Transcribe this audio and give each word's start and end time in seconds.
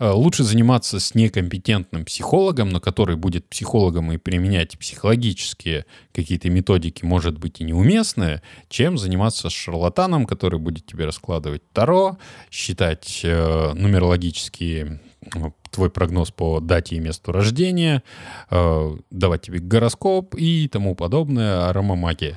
Э, 0.00 0.10
лучше 0.10 0.42
заниматься 0.42 0.98
с 0.98 1.14
некомпетентным 1.14 2.04
психологом, 2.04 2.70
но 2.70 2.80
который 2.80 3.14
будет 3.14 3.48
психологом 3.48 4.10
и 4.10 4.16
применять 4.16 4.76
психологические 4.76 5.86
какие-то 6.12 6.50
методики, 6.50 7.04
может 7.04 7.38
быть, 7.38 7.60
и 7.60 7.64
неуместные, 7.64 8.42
чем 8.68 8.98
заниматься 8.98 9.48
с 9.48 9.52
шарлатаном, 9.52 10.26
который 10.26 10.58
будет 10.58 10.84
тебе 10.84 11.04
раскладывать 11.04 11.62
таро, 11.72 12.18
считать 12.50 13.20
э, 13.22 13.72
нумерологические 13.74 15.00
ну, 15.32 15.54
твой 15.70 15.90
прогноз 15.90 16.32
по 16.32 16.58
дате 16.58 16.96
и 16.96 17.00
месту 17.00 17.30
рождения, 17.30 18.02
э, 18.50 18.96
давать 19.10 19.42
тебе 19.42 19.60
гороскоп 19.60 20.34
и 20.34 20.66
тому 20.66 20.96
подобное, 20.96 21.68
аромамагия. 21.68 22.36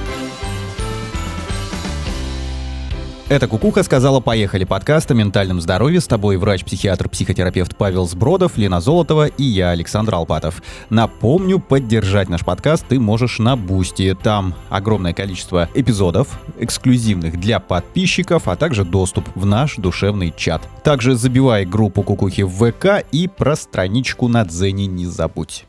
Это 3.31 3.47
Кукуха 3.47 3.81
сказала 3.83 4.19
«Поехали» 4.19 4.65
подкаст 4.65 5.09
о 5.09 5.13
ментальном 5.13 5.61
здоровье. 5.61 6.01
С 6.01 6.05
тобой 6.05 6.35
врач-психиатр-психотерапевт 6.35 7.77
Павел 7.77 8.05
Сбродов, 8.05 8.57
Лена 8.57 8.81
Золотова 8.81 9.27
и 9.27 9.43
я, 9.43 9.69
Александр 9.69 10.15
Алпатов. 10.15 10.61
Напомню, 10.89 11.57
поддержать 11.59 12.27
наш 12.27 12.43
подкаст 12.43 12.85
ты 12.89 12.99
можешь 12.99 13.39
на 13.39 13.55
Boosty. 13.55 14.17
Там 14.21 14.53
огромное 14.69 15.13
количество 15.13 15.69
эпизодов, 15.73 16.41
эксклюзивных 16.59 17.39
для 17.39 17.61
подписчиков, 17.61 18.49
а 18.49 18.57
также 18.57 18.83
доступ 18.83 19.29
в 19.33 19.45
наш 19.45 19.77
душевный 19.77 20.33
чат. 20.35 20.67
Также 20.83 21.15
забивай 21.15 21.63
группу 21.63 22.03
Кукухи 22.03 22.41
в 22.41 22.49
ВК 22.49 23.05
и 23.13 23.29
про 23.29 23.55
страничку 23.55 24.27
на 24.27 24.43
Дзене 24.43 24.87
не 24.87 25.05
забудь. 25.05 25.67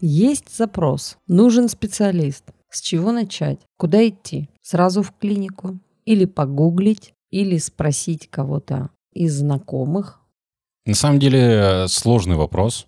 Есть 0.00 0.56
запрос. 0.56 1.16
Нужен 1.26 1.68
специалист. 1.68 2.44
С 2.70 2.80
чего 2.80 3.10
начать? 3.10 3.58
Куда 3.76 4.06
идти? 4.06 4.48
Сразу 4.62 5.02
в 5.02 5.12
клинику? 5.20 5.80
Или 6.04 6.24
погуглить, 6.24 7.14
или 7.30 7.58
спросить 7.58 8.28
кого-то 8.30 8.90
из 9.12 9.34
знакомых? 9.34 10.20
На 10.86 10.94
самом 10.94 11.18
деле 11.18 11.86
сложный 11.88 12.36
вопрос. 12.36 12.86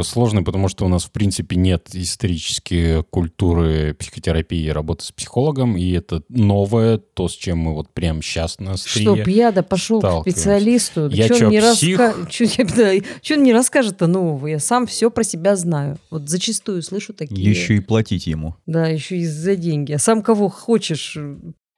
Сложный, 0.00 0.42
потому 0.42 0.68
что 0.68 0.84
у 0.84 0.88
нас, 0.88 1.04
в 1.04 1.12
принципе, 1.12 1.56
нет 1.56 1.90
исторической 1.94 3.02
культуры 3.04 3.94
психотерапии 3.94 4.64
и 4.64 4.70
работы 4.70 5.04
с 5.04 5.12
психологом, 5.12 5.76
и 5.76 5.90
это 5.92 6.22
новое, 6.28 6.98
то, 6.98 7.28
с 7.28 7.32
чем 7.32 7.58
мы 7.58 7.74
вот 7.74 7.88
прямо 7.92 8.22
сейчас 8.22 8.58
на 8.58 8.76
Чтоб 8.76 9.26
я 9.28 9.52
да 9.52 9.62
пошел 9.62 10.00
к 10.00 10.22
специалисту. 10.22 11.08
Я 11.08 11.26
что, 11.26 11.46
не 11.46 11.60
псих? 11.60 11.98
Раска... 11.98 12.26
Чё, 12.28 12.46
да, 12.76 12.92
что 13.22 13.34
он 13.34 13.42
не 13.44 13.52
расскажет-то 13.52 14.06
нового? 14.06 14.46
Я 14.46 14.58
сам 14.58 14.86
все 14.86 15.10
про 15.10 15.24
себя 15.24 15.56
знаю. 15.56 15.98
Вот 16.10 16.28
зачастую 16.28 16.82
слышу 16.82 17.12
такие. 17.12 17.48
Еще 17.48 17.76
и 17.76 17.80
платить 17.80 18.26
ему. 18.26 18.56
Да, 18.66 18.88
еще 18.88 19.16
и 19.18 19.26
за 19.26 19.56
деньги. 19.56 19.92
А 19.92 19.98
сам 19.98 20.22
кого 20.22 20.48
хочешь 20.48 21.16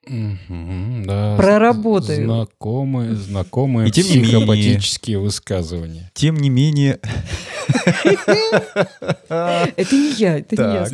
Угу, 0.06 1.04
да, 1.06 1.36
Проработаю. 1.36 2.24
Знакомые, 2.24 3.14
знакомые 3.14 3.88
и 3.88 3.90
тем 3.90 4.04
психопатические 4.04 5.16
менее, 5.16 5.24
высказывания. 5.24 6.10
Тем 6.14 6.36
не 6.36 6.50
менее... 6.50 7.00
Это 9.28 9.96
не 9.96 10.12
я, 10.12 10.38
это 10.38 10.56
не 10.56 10.62
я. 10.62 10.86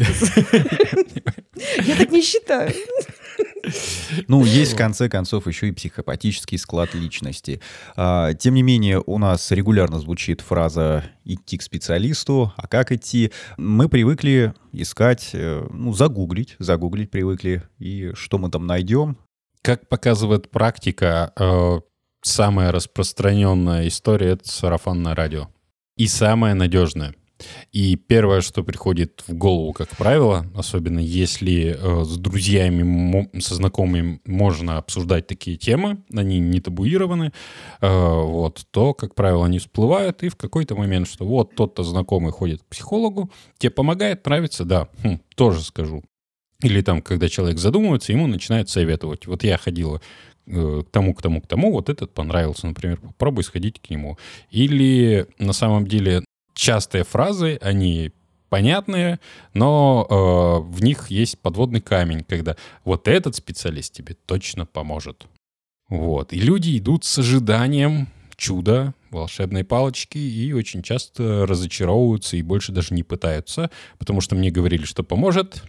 Я 1.85 1.97
так 1.97 2.11
не 2.11 2.23
считаю. 2.23 2.73
Ну, 4.29 4.45
есть 4.45 4.73
в 4.73 4.77
конце 4.77 5.09
концов 5.09 5.47
еще 5.47 5.69
и 5.69 5.73
психопатический 5.73 6.59
склад 6.59 6.95
личности. 6.95 7.61
А, 7.97 8.35
тем 8.35 8.55
не 8.55 8.63
менее, 8.63 9.03
у 9.05 9.19
нас 9.19 9.51
регулярно 9.51 10.01
звучит 10.01 10.41
фраза 10.41 11.05
«идти 11.25 11.59
к 11.59 11.63
специалисту». 11.63 12.53
А 12.57 12.67
как 12.67 12.93
идти? 12.93 13.33
Мы 13.57 13.89
привыкли 13.89 14.55
искать, 14.73 15.31
э, 15.33 15.67
ну, 15.71 15.93
загуглить, 15.93 16.57
загуглить 16.59 17.11
привыкли. 17.11 17.63
И 17.79 18.13
что 18.15 18.39
мы 18.39 18.51
там 18.51 18.67
найдем? 18.67 19.17
Как 19.63 19.89
показывает 19.89 20.51
практика, 20.51 21.33
э, 21.37 21.81
самая 22.23 22.73
распространенная 22.73 23.89
история— 23.89 24.31
это 24.33 24.49
сарафанное 24.49 25.15
радио. 25.15 25.49
И 25.97 26.07
самая 26.07 26.55
надежная. 26.55 27.15
И 27.73 27.97
первое, 27.97 28.41
что 28.41 28.63
приходит 28.63 29.23
в 29.27 29.35
голову, 29.35 29.73
как 29.73 29.89
правило, 29.97 30.47
особенно 30.55 30.99
если 30.99 31.77
э, 31.79 32.05
с 32.05 32.17
друзьями, 32.17 33.29
со 33.41 33.55
знакомыми 33.55 34.21
можно 34.25 34.79
обсуждать 34.79 35.27
такие 35.27 35.57
темы, 35.57 35.99
они 36.15 36.39
не 36.39 36.61
табуированы, 36.61 37.33
э, 37.81 37.89
вот, 37.89 38.67
то, 38.71 38.95
как 38.95 39.15
правило, 39.15 39.47
они 39.47 39.59
всплывают, 39.59 40.23
и 40.23 40.29
в 40.29 40.37
какой-то 40.37 40.75
момент, 40.75 41.09
что 41.09 41.25
вот 41.25 41.55
тот-то 41.55 41.83
знакомый 41.83 42.33
ходит 42.33 42.63
к 42.63 42.67
психологу, 42.67 43.31
тебе 43.59 43.71
помогает, 43.71 44.25
нравится, 44.27 44.65
да, 44.65 44.89
хм, 45.03 45.21
тоже 45.35 45.63
скажу. 45.63 46.03
Или 46.63 46.83
там, 46.83 47.01
когда 47.01 47.29
человек 47.29 47.59
задумывается, 47.59 48.13
ему 48.13 48.27
начинают 48.27 48.69
советовать. 48.69 49.27
Вот 49.27 49.45
я 49.45 49.57
ходила 49.57 50.01
э, 50.47 50.83
к 50.87 50.91
тому, 50.91 51.15
к 51.15 51.23
тому, 51.23 51.41
к 51.41 51.47
тому, 51.47 51.73
вот 51.73 51.89
этот 51.89 52.13
понравился, 52.13 52.67
например, 52.67 52.99
попробуй 52.99 53.45
сходить 53.45 53.81
к 53.81 53.89
нему. 53.89 54.19
Или 54.51 55.27
на 55.39 55.53
самом 55.53 55.87
деле 55.87 56.23
частые 56.61 57.05
фразы, 57.05 57.59
они 57.61 58.13
понятные, 58.49 59.21
но 59.55 60.07
э, 60.09 60.73
в 60.73 60.83
них 60.83 61.11
есть 61.11 61.39
подводный 61.39 61.81
камень, 61.81 62.25
когда 62.25 62.57
вот 62.85 63.09
этот 63.09 63.37
специалист 63.37 63.93
тебе 63.93 64.17
точно 64.27 64.67
поможет. 64.67 65.27
Вот. 65.89 66.33
И 66.33 66.41
люди 66.41 66.77
идут 66.79 67.05
с 67.05 67.19
ожиданием 67.19 68.09
чуда, 68.37 68.95
волшебной 69.11 69.65
палочки, 69.65 70.19
и 70.19 70.53
очень 70.53 70.83
часто 70.83 71.47
разочаровываются 71.47 72.37
и 72.37 72.43
больше 72.43 72.73
даже 72.73 72.95
не 72.95 73.03
пытаются, 73.03 73.71
потому 73.99 74.21
что 74.21 74.35
мне 74.35 74.51
говорили, 74.51 74.85
что 74.85 75.03
поможет, 75.03 75.63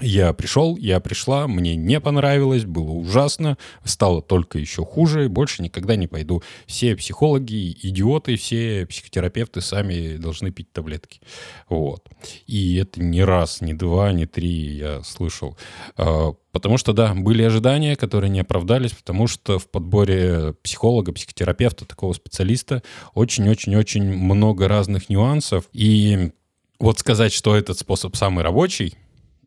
я 0.00 0.32
пришел, 0.32 0.76
я 0.78 1.00
пришла, 1.00 1.46
мне 1.46 1.76
не 1.76 2.00
понравилось, 2.00 2.64
было 2.64 2.92
ужасно, 2.92 3.58
стало 3.84 4.22
только 4.22 4.58
еще 4.58 4.86
хуже, 4.86 5.28
больше 5.28 5.62
никогда 5.62 5.96
не 5.96 6.06
пойду. 6.06 6.42
Все 6.66 6.96
психологи 6.96 7.76
идиоты, 7.82 8.36
все 8.36 8.86
психотерапевты 8.86 9.60
сами 9.60 10.16
должны 10.16 10.50
пить 10.50 10.72
таблетки. 10.72 11.20
Вот. 11.68 12.08
И 12.46 12.76
это 12.76 13.02
не 13.02 13.22
раз, 13.22 13.60
не 13.60 13.74
два, 13.74 14.12
не 14.12 14.24
три 14.24 14.76
я 14.76 15.02
слышал. 15.02 15.58
А, 15.98 16.32
потому 16.52 16.78
что, 16.78 16.94
да, 16.94 17.12
были 17.14 17.42
ожидания, 17.42 17.94
которые 17.94 18.30
не 18.30 18.40
оправдались, 18.40 18.92
потому 18.92 19.26
что 19.26 19.58
в 19.58 19.68
подборе 19.68 20.54
психолога, 20.62 21.12
психотерапевта, 21.12 21.84
такого 21.84 22.14
специалиста 22.14 22.82
очень-очень-очень 23.12 24.04
много 24.04 24.68
разных 24.68 25.10
нюансов. 25.10 25.68
И 25.74 26.30
вот 26.78 26.98
сказать, 26.98 27.32
что 27.32 27.54
этот 27.54 27.78
способ 27.78 28.16
самый 28.16 28.42
рабочий, 28.42 28.96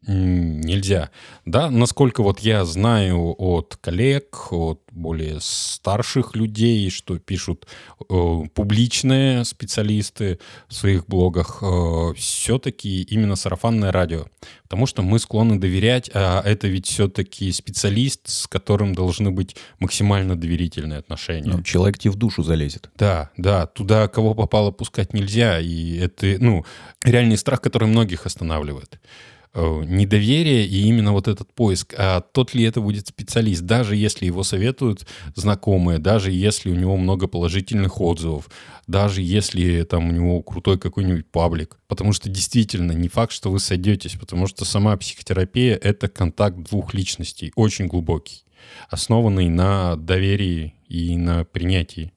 нельзя. 0.07 1.09
Да, 1.45 1.69
насколько 1.69 2.23
вот 2.23 2.39
я 2.39 2.65
знаю 2.65 3.35
от 3.37 3.77
коллег, 3.81 4.51
от 4.51 4.81
более 4.91 5.39
старших 5.41 6.35
людей, 6.35 6.89
что 6.89 7.19
пишут 7.19 7.67
э, 8.09 8.41
публичные 8.53 9.43
специалисты 9.43 10.39
в 10.67 10.73
своих 10.73 11.05
блогах, 11.07 11.59
э, 11.61 12.13
все-таки 12.15 13.03
именно 13.03 13.35
сарафанное 13.35 13.91
радио. 13.91 14.25
Потому 14.63 14.87
что 14.87 15.01
мы 15.01 15.19
склонны 15.19 15.59
доверять, 15.59 16.09
а 16.13 16.41
это 16.43 16.67
ведь 16.67 16.87
все-таки 16.87 17.51
специалист, 17.51 18.27
с 18.27 18.47
которым 18.47 18.95
должны 18.95 19.31
быть 19.31 19.55
максимально 19.79 20.35
доверительные 20.35 20.99
отношения. 20.99 21.51
Ну, 21.51 21.61
человек 21.61 21.97
тебе 21.99 22.11
в 22.11 22.15
душу 22.15 22.41
залезет. 22.41 22.89
Да, 22.95 23.31
да, 23.37 23.67
туда 23.67 24.07
кого 24.07 24.33
попало 24.33 24.71
пускать 24.71 25.13
нельзя. 25.13 25.59
И 25.59 25.97
это, 25.97 26.37
ну, 26.39 26.65
реальный 27.03 27.37
страх, 27.37 27.61
который 27.61 27.87
многих 27.87 28.25
останавливает. 28.25 28.99
Э, 29.57 29.83
недоверие 29.85 30.65
и 30.65 30.81
именно 30.81 31.13
вот 31.13 31.29
этот 31.29 31.53
поиск, 31.53 31.95
а 31.97 32.19
тот 32.19 32.53
ли 32.53 32.65
это 32.65 32.81
будет 32.81 33.07
специалист, 33.07 33.61
даже 33.61 33.95
если 33.95 34.25
его 34.25 34.43
советуют 34.43 35.07
знакомые, 35.33 35.97
даже 35.97 36.29
если 36.29 36.69
у 36.69 36.75
него 36.75 36.97
много 36.97 37.27
положительных 37.27 38.01
отзывов, 38.01 38.49
даже 38.85 39.21
если 39.21 39.83
там 39.83 40.09
у 40.09 40.11
него 40.11 40.41
крутой 40.43 40.77
какой-нибудь 40.77 41.31
паблик. 41.31 41.79
Потому 41.87 42.11
что 42.11 42.29
действительно 42.29 42.91
не 42.91 43.07
факт, 43.07 43.31
что 43.31 43.49
вы 43.49 43.61
сойдетесь, 43.61 44.17
потому 44.19 44.47
что 44.47 44.65
сама 44.65 44.97
психотерапия— 44.97 45.75
это 45.81 46.09
контакт 46.09 46.57
двух 46.57 46.93
личностей, 46.93 47.53
очень 47.55 47.87
глубокий, 47.87 48.43
основанный 48.89 49.47
на 49.47 49.95
доверии 49.95 50.73
и 50.89 51.15
на 51.15 51.45
принятии. 51.45 52.11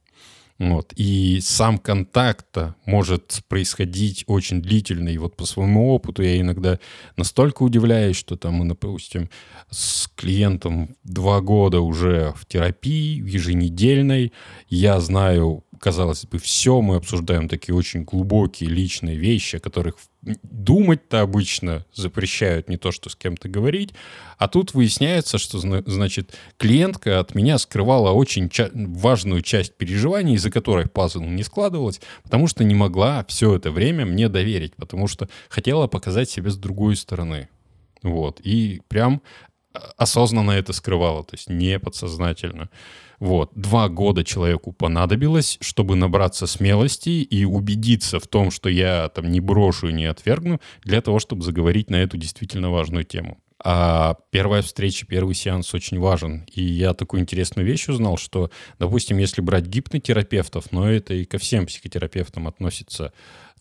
Вот. 0.58 0.92
И 0.96 1.38
сам 1.40 1.78
контакт 1.78 2.56
может 2.84 3.42
происходить 3.48 4.24
очень 4.26 4.60
длительно. 4.60 5.08
И 5.08 5.18
вот 5.18 5.36
по 5.36 5.46
своему 5.46 5.94
опыту 5.94 6.22
я 6.22 6.40
иногда 6.40 6.80
настолько 7.16 7.62
удивляюсь, 7.62 8.16
что 8.16 8.36
там 8.36 8.54
мы, 8.54 8.68
допустим, 8.68 9.30
с 9.70 10.08
клиентом 10.16 10.96
два 11.04 11.40
года 11.40 11.80
уже 11.80 12.32
в 12.36 12.44
терапии, 12.46 13.20
в 13.20 13.26
еженедельной. 13.26 14.32
Я 14.68 15.00
знаю 15.00 15.64
казалось 15.78 16.24
бы, 16.24 16.38
все 16.38 16.80
мы 16.80 16.96
обсуждаем 16.96 17.48
такие 17.48 17.74
очень 17.74 18.04
глубокие 18.04 18.68
личные 18.68 19.16
вещи, 19.16 19.56
о 19.56 19.60
которых 19.60 19.96
думать-то 20.22 21.20
обычно 21.20 21.86
запрещают 21.94 22.68
не 22.68 22.76
то, 22.76 22.92
что 22.92 23.08
с 23.08 23.16
кем-то 23.16 23.48
говорить. 23.48 23.94
А 24.36 24.48
тут 24.48 24.74
выясняется, 24.74 25.38
что, 25.38 25.58
значит, 25.58 26.36
клиентка 26.56 27.20
от 27.20 27.34
меня 27.34 27.58
скрывала 27.58 28.10
очень 28.10 28.48
ча- 28.48 28.70
важную 28.74 29.42
часть 29.42 29.76
переживаний, 29.76 30.34
из-за 30.34 30.50
которой 30.50 30.86
пазл 30.86 31.22
не 31.22 31.42
складывалась, 31.42 32.00
потому 32.22 32.46
что 32.48 32.64
не 32.64 32.74
могла 32.74 33.24
все 33.28 33.54
это 33.56 33.70
время 33.70 34.04
мне 34.04 34.28
доверить, 34.28 34.74
потому 34.76 35.08
что 35.08 35.28
хотела 35.48 35.86
показать 35.86 36.28
себя 36.28 36.50
с 36.50 36.56
другой 36.56 36.96
стороны. 36.96 37.48
Вот. 38.02 38.40
И 38.42 38.82
прям 38.88 39.22
осознанно 39.96 40.52
это 40.52 40.72
скрывала, 40.72 41.24
то 41.24 41.34
есть 41.34 41.48
не 41.48 41.78
подсознательно. 41.78 42.70
Вот. 43.18 43.50
Два 43.54 43.88
года 43.88 44.22
человеку 44.22 44.72
понадобилось, 44.72 45.58
чтобы 45.60 45.96
набраться 45.96 46.46
смелости 46.46 47.08
и 47.08 47.44
убедиться 47.44 48.20
в 48.20 48.26
том, 48.26 48.50
что 48.50 48.68
я 48.68 49.08
там 49.08 49.30
не 49.30 49.40
брошу 49.40 49.88
и 49.88 49.92
не 49.92 50.06
отвергну, 50.06 50.60
для 50.84 51.00
того, 51.00 51.18
чтобы 51.18 51.42
заговорить 51.42 51.90
на 51.90 51.96
эту 51.96 52.16
действительно 52.16 52.70
важную 52.70 53.04
тему. 53.04 53.38
А 53.62 54.16
первая 54.30 54.62
встреча, 54.62 55.04
первый 55.04 55.34
сеанс 55.34 55.74
очень 55.74 55.98
важен. 55.98 56.46
И 56.54 56.62
я 56.62 56.94
такую 56.94 57.22
интересную 57.22 57.66
вещь 57.66 57.88
узнал, 57.88 58.16
что, 58.16 58.50
допустим, 58.78 59.18
если 59.18 59.40
брать 59.40 59.66
гипнотерапевтов, 59.66 60.70
но 60.70 60.88
это 60.88 61.14
и 61.14 61.24
ко 61.24 61.38
всем 61.38 61.66
психотерапевтам 61.66 62.46
относится, 62.46 63.12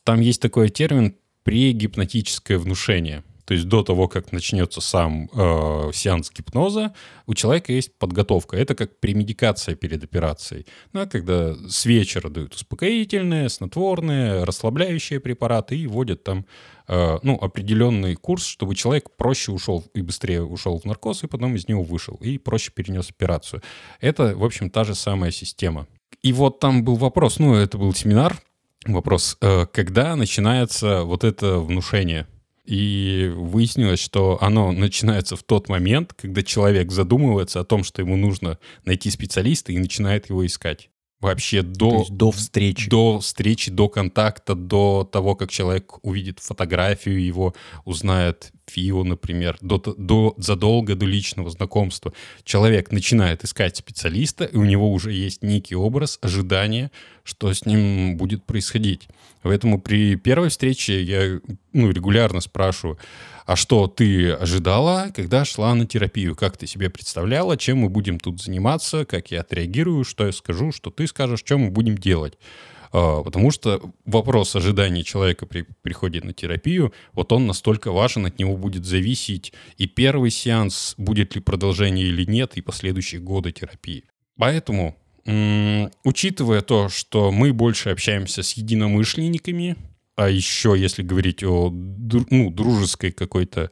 там 0.03 0.19
есть 0.19 0.41
такой 0.41 0.69
термин 0.69 1.15
прегипнотическое 1.43 2.59
внушение– 2.59 3.23
то 3.47 3.53
есть 3.53 3.69
до 3.69 3.81
того, 3.81 4.09
как 4.09 4.33
начнется 4.33 4.81
сам 4.81 5.29
э, 5.33 5.91
сеанс 5.93 6.29
гипноза, 6.31 6.93
у 7.27 7.33
человека 7.33 7.71
есть 7.71 7.97
подготовка. 7.97 8.57
Это 8.57 8.75
как 8.75 8.99
премедикация 8.99 9.73
перед 9.73 10.03
операцией. 10.03 10.65
Ну, 10.91 10.99
а 10.99 11.05
когда 11.05 11.55
с 11.69 11.85
вечера 11.85 12.27
дают 12.27 12.55
успокоительные, 12.55 13.47
снотворные, 13.47 14.43
расслабляющие 14.43 15.21
препараты 15.21 15.77
и 15.77 15.87
вводят 15.87 16.25
там 16.25 16.45
э, 16.89 17.19
ну, 17.23 17.35
определенный 17.35 18.15
курс, 18.15 18.45
чтобы 18.45 18.75
человек 18.75 19.15
проще 19.15 19.53
ушел 19.53 19.85
и 19.93 20.01
быстрее 20.01 20.43
ушел 20.43 20.77
в 20.77 20.83
наркоз, 20.83 21.23
и 21.23 21.27
потом 21.27 21.55
из 21.55 21.69
него 21.69 21.83
вышел, 21.83 22.15
и 22.15 22.37
проще 22.37 22.71
перенес 22.75 23.09
операцию. 23.09 23.61
Это, 24.01 24.35
в 24.35 24.43
общем, 24.43 24.69
та 24.69 24.83
же 24.83 24.93
самая 24.93 25.31
система. 25.31 25.87
И 26.21 26.33
вот 26.33 26.59
там 26.59 26.83
был 26.83 26.97
вопрос, 26.97 27.39
ну, 27.39 27.55
это 27.55 27.77
был 27.77 27.93
семинар, 27.93 28.41
вопрос, 28.85 29.37
э, 29.39 29.67
когда 29.71 30.17
начинается 30.17 31.03
вот 31.03 31.23
это 31.23 31.59
внушение– 31.59 32.27
и 32.67 33.31
выяснилось, 33.33 33.99
что 33.99 34.37
оно 34.41 34.73
начинается 34.73 35.37
в 35.37 35.43
тот 35.43 35.69
момент, 35.69 36.13
когда 36.13 36.43
человек 36.43 36.91
задумывается 36.91 37.61
о 37.61 37.63
том, 37.63 37.83
что 37.85 38.01
ему 38.01 38.17
нужно 38.17 38.59
найти 38.83 39.09
специалиста 39.09 39.71
и 39.71 39.77
начинает 39.77 40.29
его 40.29 40.45
искать. 40.45 40.89
Вообще 41.19 41.63
до, 41.63 42.05
до 42.09 42.31
встречи. 42.31 42.89
До 42.89 43.19
встречи, 43.19 43.71
до 43.71 43.89
контакта, 43.89 44.53
до 44.53 45.09
того, 45.11 45.35
как 45.35 45.49
человек 45.49 45.97
увидит 46.03 46.39
фотографию 46.39 47.23
его, 47.23 47.55
узнает 47.85 48.51
ФИО, 48.67 49.03
например, 49.03 49.57
до, 49.61 49.77
до, 49.79 50.35
задолго 50.37 50.93
до 50.95 51.07
личного 51.07 51.49
знакомства. 51.49 52.13
Человек 52.43 52.91
начинает 52.91 53.43
искать 53.43 53.77
специалиста, 53.77 54.43
и 54.43 54.57
у 54.57 54.63
него 54.63 54.91
уже 54.91 55.11
есть 55.11 55.41
некий 55.41 55.75
образ, 55.75 56.19
ожидания, 56.21 56.91
что 57.23 57.51
с 57.51 57.65
ним 57.65 58.15
будет 58.15 58.45
происходить. 58.45 59.07
Поэтому 59.47 59.81
при 59.81 60.15
первой 60.15 60.49
встрече 60.49 61.01
я 61.01 61.39
ну, 61.73 61.91
регулярно 61.91 62.41
спрашиваю, 62.41 62.97
а 63.45 63.55
что 63.55 63.87
ты 63.87 64.31
ожидала, 64.31 65.09
когда 65.15 65.45
шла 65.45 65.73
на 65.73 65.85
терапию? 65.85 66.35
Как 66.35 66.57
ты 66.57 66.67
себе 66.67 66.89
представляла, 66.89 67.55
чем 67.55 67.77
мы 67.77 67.89
будем 67.89 68.19
тут 68.19 68.41
заниматься, 68.41 69.05
как 69.05 69.31
я 69.31 69.41
отреагирую, 69.41 70.03
что 70.03 70.25
я 70.25 70.31
скажу, 70.33 70.71
что 70.71 70.91
ты 70.91 71.07
скажешь, 71.07 71.39
что 71.39 71.57
мы 71.57 71.71
будем 71.71 71.97
делать? 71.97 72.37
А, 72.91 73.23
потому 73.23 73.51
что 73.51 73.81
вопрос 74.05 74.55
ожиданий 74.55 75.03
человека 75.03 75.45
при 75.45 75.65
приходе 75.81 76.21
на 76.21 76.33
терапию, 76.33 76.93
вот 77.13 77.31
он 77.31 77.47
настолько 77.47 77.91
важен, 77.91 78.25
от 78.25 78.39
него 78.39 78.57
будет 78.57 78.85
зависеть 78.85 79.53
и 79.77 79.87
первый 79.87 80.31
сеанс, 80.31 80.93
будет 80.97 81.35
ли 81.35 81.41
продолжение 81.41 82.07
или 82.07 82.25
нет, 82.25 82.57
и 82.57 82.61
последующие 82.61 83.21
годы 83.21 83.51
терапии. 83.51 84.03
Поэтому, 84.37 84.97
учитывая 85.27 86.61
то, 86.61 86.87
что 86.89 87.31
мы 87.31 87.51
больше 87.51 87.89
общаемся 87.89 88.43
с 88.43 88.53
единомышленниками, 88.53 89.75
а 90.15 90.29
еще, 90.29 90.75
если 90.77 91.03
говорить 91.03 91.43
о 91.43 91.69
ну, 91.69 92.49
дружеской 92.49 93.11
какой-то, 93.11 93.69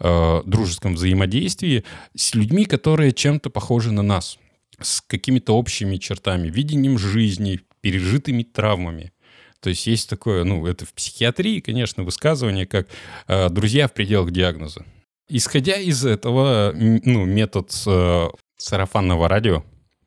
э, 0.00 0.42
дружеском 0.44 0.94
взаимодействии, 0.94 1.84
с 2.16 2.34
людьми, 2.34 2.64
которые 2.64 3.12
чем-то 3.12 3.48
похожи 3.48 3.92
на 3.92 4.02
нас, 4.02 4.38
с 4.80 5.00
какими-то 5.02 5.56
общими 5.56 5.98
чертами, 5.98 6.48
видением 6.48 6.98
жизни, 6.98 7.60
пережитыми 7.80 8.42
травмами. 8.42 9.12
То 9.60 9.70
есть 9.70 9.86
есть 9.86 10.10
такое, 10.10 10.42
ну, 10.42 10.66
это 10.66 10.84
в 10.84 10.92
психиатрии, 10.94 11.60
конечно, 11.60 12.02
высказывание, 12.02 12.66
как 12.66 12.88
э, 13.28 13.48
«друзья 13.50 13.86
в 13.86 13.92
пределах 13.92 14.32
диагноза». 14.32 14.84
Исходя 15.28 15.76
из 15.76 16.04
этого, 16.04 16.72
ну, 16.74 17.24
метод 17.24 17.70
э, 17.86 18.28
сарафанного 18.56 19.28
радио, 19.28 19.64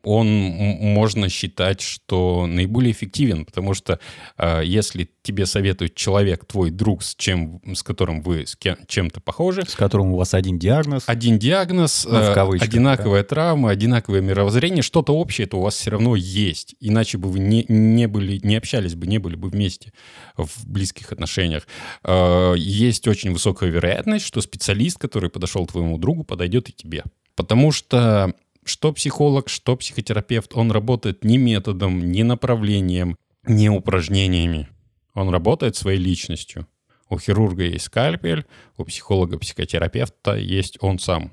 он 0.08 0.28
можно 0.28 1.28
считать, 1.28 1.82
что 1.82 2.46
наиболее 2.46 2.92
эффективен, 2.92 3.44
потому 3.44 3.74
что 3.74 4.00
э, 4.38 4.62
если 4.64 5.10
тебе 5.22 5.44
советует 5.44 5.94
человек, 5.94 6.46
твой 6.46 6.70
друг, 6.70 7.02
с, 7.02 7.14
чем, 7.14 7.60
с 7.74 7.82
которым 7.82 8.22
вы 8.22 8.46
с 8.46 8.56
кем, 8.56 8.78
чем-то 8.86 9.20
похожи... 9.20 9.64
С 9.68 9.74
которым 9.74 10.12
у 10.12 10.16
вас 10.16 10.32
один 10.32 10.58
диагноз. 10.58 11.04
Один 11.06 11.38
диагноз, 11.38 12.06
ну, 12.08 12.18
э, 12.18 12.58
одинаковая 12.58 13.22
да? 13.22 13.28
травма, 13.28 13.70
одинаковое 13.70 14.22
мировоззрение, 14.22 14.82
что-то 14.82 15.14
общее 15.14 15.46
это 15.46 15.58
у 15.58 15.60
вас 15.60 15.74
все 15.74 15.90
равно 15.90 16.16
есть. 16.16 16.74
Иначе 16.80 17.18
бы 17.18 17.28
вы 17.28 17.40
не, 17.40 17.66
не, 17.68 18.08
были, 18.08 18.40
не 18.42 18.56
общались 18.56 18.94
бы, 18.94 19.06
не 19.06 19.18
были 19.18 19.36
бы 19.36 19.50
вместе 19.50 19.92
в 20.38 20.66
близких 20.66 21.12
отношениях. 21.12 21.66
Э, 22.02 22.54
есть 22.56 23.06
очень 23.06 23.32
высокая 23.32 23.68
вероятность, 23.68 24.24
что 24.24 24.40
специалист, 24.40 24.96
который 24.98 25.28
подошел 25.28 25.66
твоему 25.66 25.98
другу, 25.98 26.24
подойдет 26.24 26.70
и 26.70 26.72
тебе. 26.72 27.04
Потому 27.38 27.70
что 27.70 28.34
что 28.68 28.92
психолог, 28.92 29.48
что 29.48 29.76
психотерапевт, 29.76 30.52
он 30.54 30.70
работает 30.70 31.24
не 31.24 31.38
методом, 31.38 32.10
не 32.10 32.22
направлением, 32.22 33.16
не 33.46 33.70
упражнениями. 33.70 34.68
Он 35.14 35.30
работает 35.30 35.76
своей 35.76 35.98
личностью. 35.98 36.66
У 37.10 37.18
хирурга 37.18 37.64
есть 37.64 37.86
скальпель, 37.86 38.44
у 38.76 38.84
психолога-психотерапевта 38.84 40.36
есть 40.36 40.78
он 40.80 40.98
сам. 40.98 41.32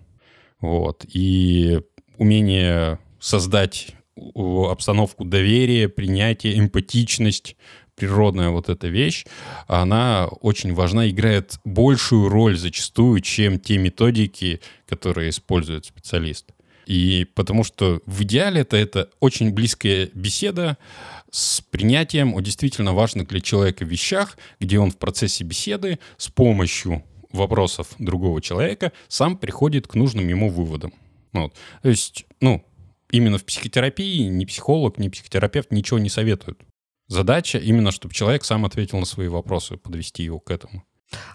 Вот. 0.61 1.05
И 1.13 1.81
умение 2.17 2.99
создать 3.19 3.95
обстановку 4.15 5.25
доверия, 5.25 5.89
принятия, 5.89 6.57
эмпатичность, 6.57 7.57
природная 7.95 8.49
вот 8.49 8.69
эта 8.69 8.87
вещь, 8.87 9.25
она 9.67 10.27
очень 10.27 10.73
важна, 10.73 11.09
играет 11.09 11.59
большую 11.65 12.29
роль 12.29 12.57
зачастую, 12.57 13.19
чем 13.21 13.59
те 13.59 13.77
методики, 13.77 14.61
которые 14.87 15.29
использует 15.29 15.85
специалист. 15.85 16.54
И 16.85 17.25
потому 17.35 17.63
что 17.63 18.01
в 18.05 18.23
идеале 18.23 18.61
это, 18.61 18.77
это 18.77 19.09
очень 19.19 19.51
близкая 19.51 20.09
беседа 20.13 20.77
с 21.31 21.61
принятием 21.61 22.35
о 22.35 22.41
действительно 22.41 22.93
важных 22.93 23.27
для 23.27 23.41
человека 23.41 23.85
вещах, 23.85 24.37
где 24.59 24.79
он 24.79 24.91
в 24.91 24.97
процессе 24.97 25.43
беседы 25.43 25.99
с 26.17 26.29
помощью 26.29 27.03
вопросов 27.31 27.89
другого 27.99 28.41
человека 28.41 28.93
сам 29.07 29.37
приходит 29.37 29.87
к 29.87 29.95
нужным 29.95 30.27
ему 30.27 30.49
выводам. 30.49 30.93
Вот. 31.33 31.53
То 31.81 31.89
есть, 31.89 32.25
ну, 32.39 32.65
именно 33.11 33.37
в 33.37 33.45
психотерапии 33.45 34.23
ни 34.27 34.45
психолог, 34.45 34.97
ни 34.97 35.09
психотерапевт 35.09 35.71
ничего 35.71 35.99
не 35.99 36.09
советуют. 36.09 36.59
Задача 37.07 37.57
именно, 37.57 37.91
чтобы 37.91 38.13
человек 38.13 38.45
сам 38.45 38.65
ответил 38.65 38.99
на 38.99 39.05
свои 39.05 39.27
вопросы, 39.27 39.77
подвести 39.77 40.23
его 40.23 40.39
к 40.39 40.49
этому. 40.49 40.83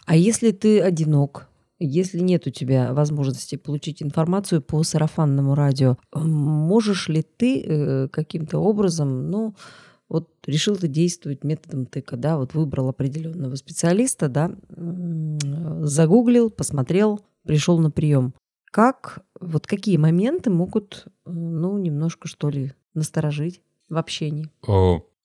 А 0.06 0.16
если 0.16 0.50
ты 0.50 0.80
одинок, 0.80 1.49
если 1.80 2.20
нет 2.20 2.46
у 2.46 2.50
тебя 2.50 2.92
возможности 2.92 3.56
получить 3.56 4.02
информацию 4.02 4.62
по 4.62 4.82
сарафанному 4.82 5.54
радио, 5.54 5.96
можешь 6.14 7.08
ли 7.08 7.22
ты 7.22 7.62
э, 7.62 8.08
каким-то 8.08 8.58
образом, 8.58 9.30
ну, 9.30 9.54
вот 10.08 10.28
решил 10.46 10.76
ты 10.76 10.88
действовать 10.88 11.44
методом 11.44 11.86
тыка, 11.86 12.16
да, 12.16 12.36
вот 12.36 12.54
выбрал 12.54 12.88
определенного 12.88 13.54
специалиста, 13.54 14.28
да, 14.28 14.52
загуглил, 15.86 16.50
посмотрел, 16.50 17.20
пришел 17.44 17.78
на 17.78 17.90
прием. 17.90 18.34
Как, 18.70 19.24
вот 19.40 19.66
какие 19.66 19.96
моменты 19.96 20.50
могут, 20.50 21.06
ну, 21.24 21.78
немножко, 21.78 22.28
что 22.28 22.50
ли, 22.50 22.72
насторожить 22.94 23.62
в 23.88 23.96
общении? 23.96 24.48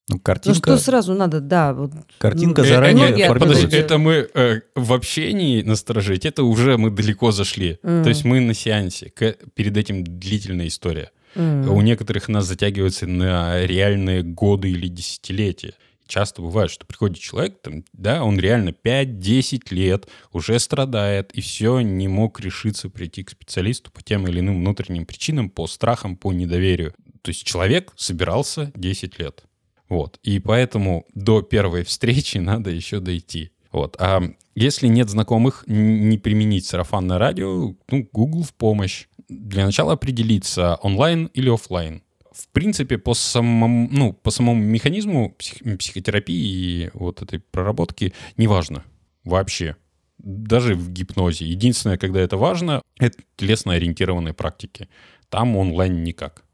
Ну, 0.08 0.20
картинка... 0.20 0.70
Ну, 0.70 0.76
что 0.76 0.84
сразу 0.84 1.14
надо, 1.14 1.40
да. 1.40 1.74
Вот, 1.74 1.90
картинка 2.18 2.62
ну, 2.62 2.68
заранее 2.68 3.08
э, 3.10 3.26
э, 3.26 3.28
Подожди, 3.28 3.76
это 3.76 3.98
мы 3.98 4.28
э, 4.32 4.60
в 4.76 4.92
общении 4.92 5.62
насторожить, 5.62 6.24
это 6.24 6.44
уже 6.44 6.76
мы 6.78 6.90
далеко 6.90 7.32
зашли. 7.32 7.80
Mm. 7.82 8.04
То 8.04 8.08
есть 8.10 8.24
мы 8.24 8.38
на 8.40 8.54
сеансе, 8.54 9.10
к, 9.10 9.36
перед 9.54 9.76
этим 9.76 10.04
длительная 10.04 10.68
история. 10.68 11.10
Mm. 11.34 11.68
У 11.70 11.80
некоторых 11.80 12.28
нас 12.28 12.46
затягивается 12.46 13.08
на 13.08 13.66
реальные 13.66 14.22
годы 14.22 14.70
или 14.70 14.86
десятилетия. 14.86 15.74
Часто 16.06 16.40
бывает, 16.40 16.70
что 16.70 16.86
приходит 16.86 17.18
человек, 17.18 17.60
там, 17.60 17.82
да, 17.92 18.22
он 18.22 18.38
реально 18.38 18.68
5-10 18.68 19.74
лет 19.74 20.06
уже 20.32 20.60
страдает, 20.60 21.32
и 21.32 21.40
все, 21.40 21.80
не 21.80 22.06
мог 22.06 22.38
решиться 22.38 22.88
прийти 22.90 23.24
к 23.24 23.30
специалисту 23.30 23.90
по 23.90 24.02
тем 24.02 24.28
или 24.28 24.38
иным 24.38 24.60
внутренним 24.60 25.04
причинам, 25.04 25.50
по 25.50 25.66
страхам, 25.66 26.16
по 26.16 26.32
недоверию. 26.32 26.94
То 27.22 27.30
есть 27.30 27.42
человек 27.42 27.92
собирался 27.96 28.70
10 28.76 29.18
лет 29.18 29.42
Вот. 29.88 30.18
И 30.22 30.38
поэтому 30.38 31.06
до 31.14 31.42
первой 31.42 31.84
встречи 31.84 32.38
надо 32.38 32.70
еще 32.70 33.00
дойти. 33.00 33.50
Вот. 33.72 33.96
А 34.00 34.22
если 34.54 34.86
нет 34.86 35.10
знакомых, 35.10 35.64
не 35.66 36.18
применить 36.18 36.66
сарафанное 36.66 37.18
радио, 37.18 37.74
ну, 37.90 38.08
Google 38.12 38.42
в 38.42 38.54
помощь. 38.54 39.06
Для 39.28 39.66
начала 39.66 39.92
определиться, 39.94 40.76
онлайн 40.76 41.26
или 41.34 41.50
офлайн. 41.50 42.02
В 42.32 42.48
принципе, 42.48 42.96
по 42.96 43.14
самому, 43.14 43.88
ну, 43.90 44.12
по 44.12 44.30
самому 44.30 44.62
механизму 44.62 45.30
псих, 45.38 45.78
психотерапии 45.78 46.84
и 46.84 46.90
вот 46.94 47.22
этой 47.22 47.40
проработки 47.40 48.12
неважно 48.36 48.84
вообще. 49.24 49.76
Даже 50.18 50.74
в 50.74 50.90
гипнозе. 50.90 51.44
Единственное, 51.46 51.98
когда 51.98 52.20
это 52.20 52.36
важно, 52.36 52.82
это 52.98 53.18
телесно-ориентированные 53.36 54.32
практики. 54.32 54.88
Там 55.28 55.56
онлайн 55.56 56.02
никак. 56.02 56.44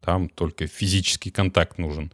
Там 0.00 0.28
только 0.28 0.66
физический 0.66 1.30
контакт 1.30 1.78
нужен. 1.78 2.12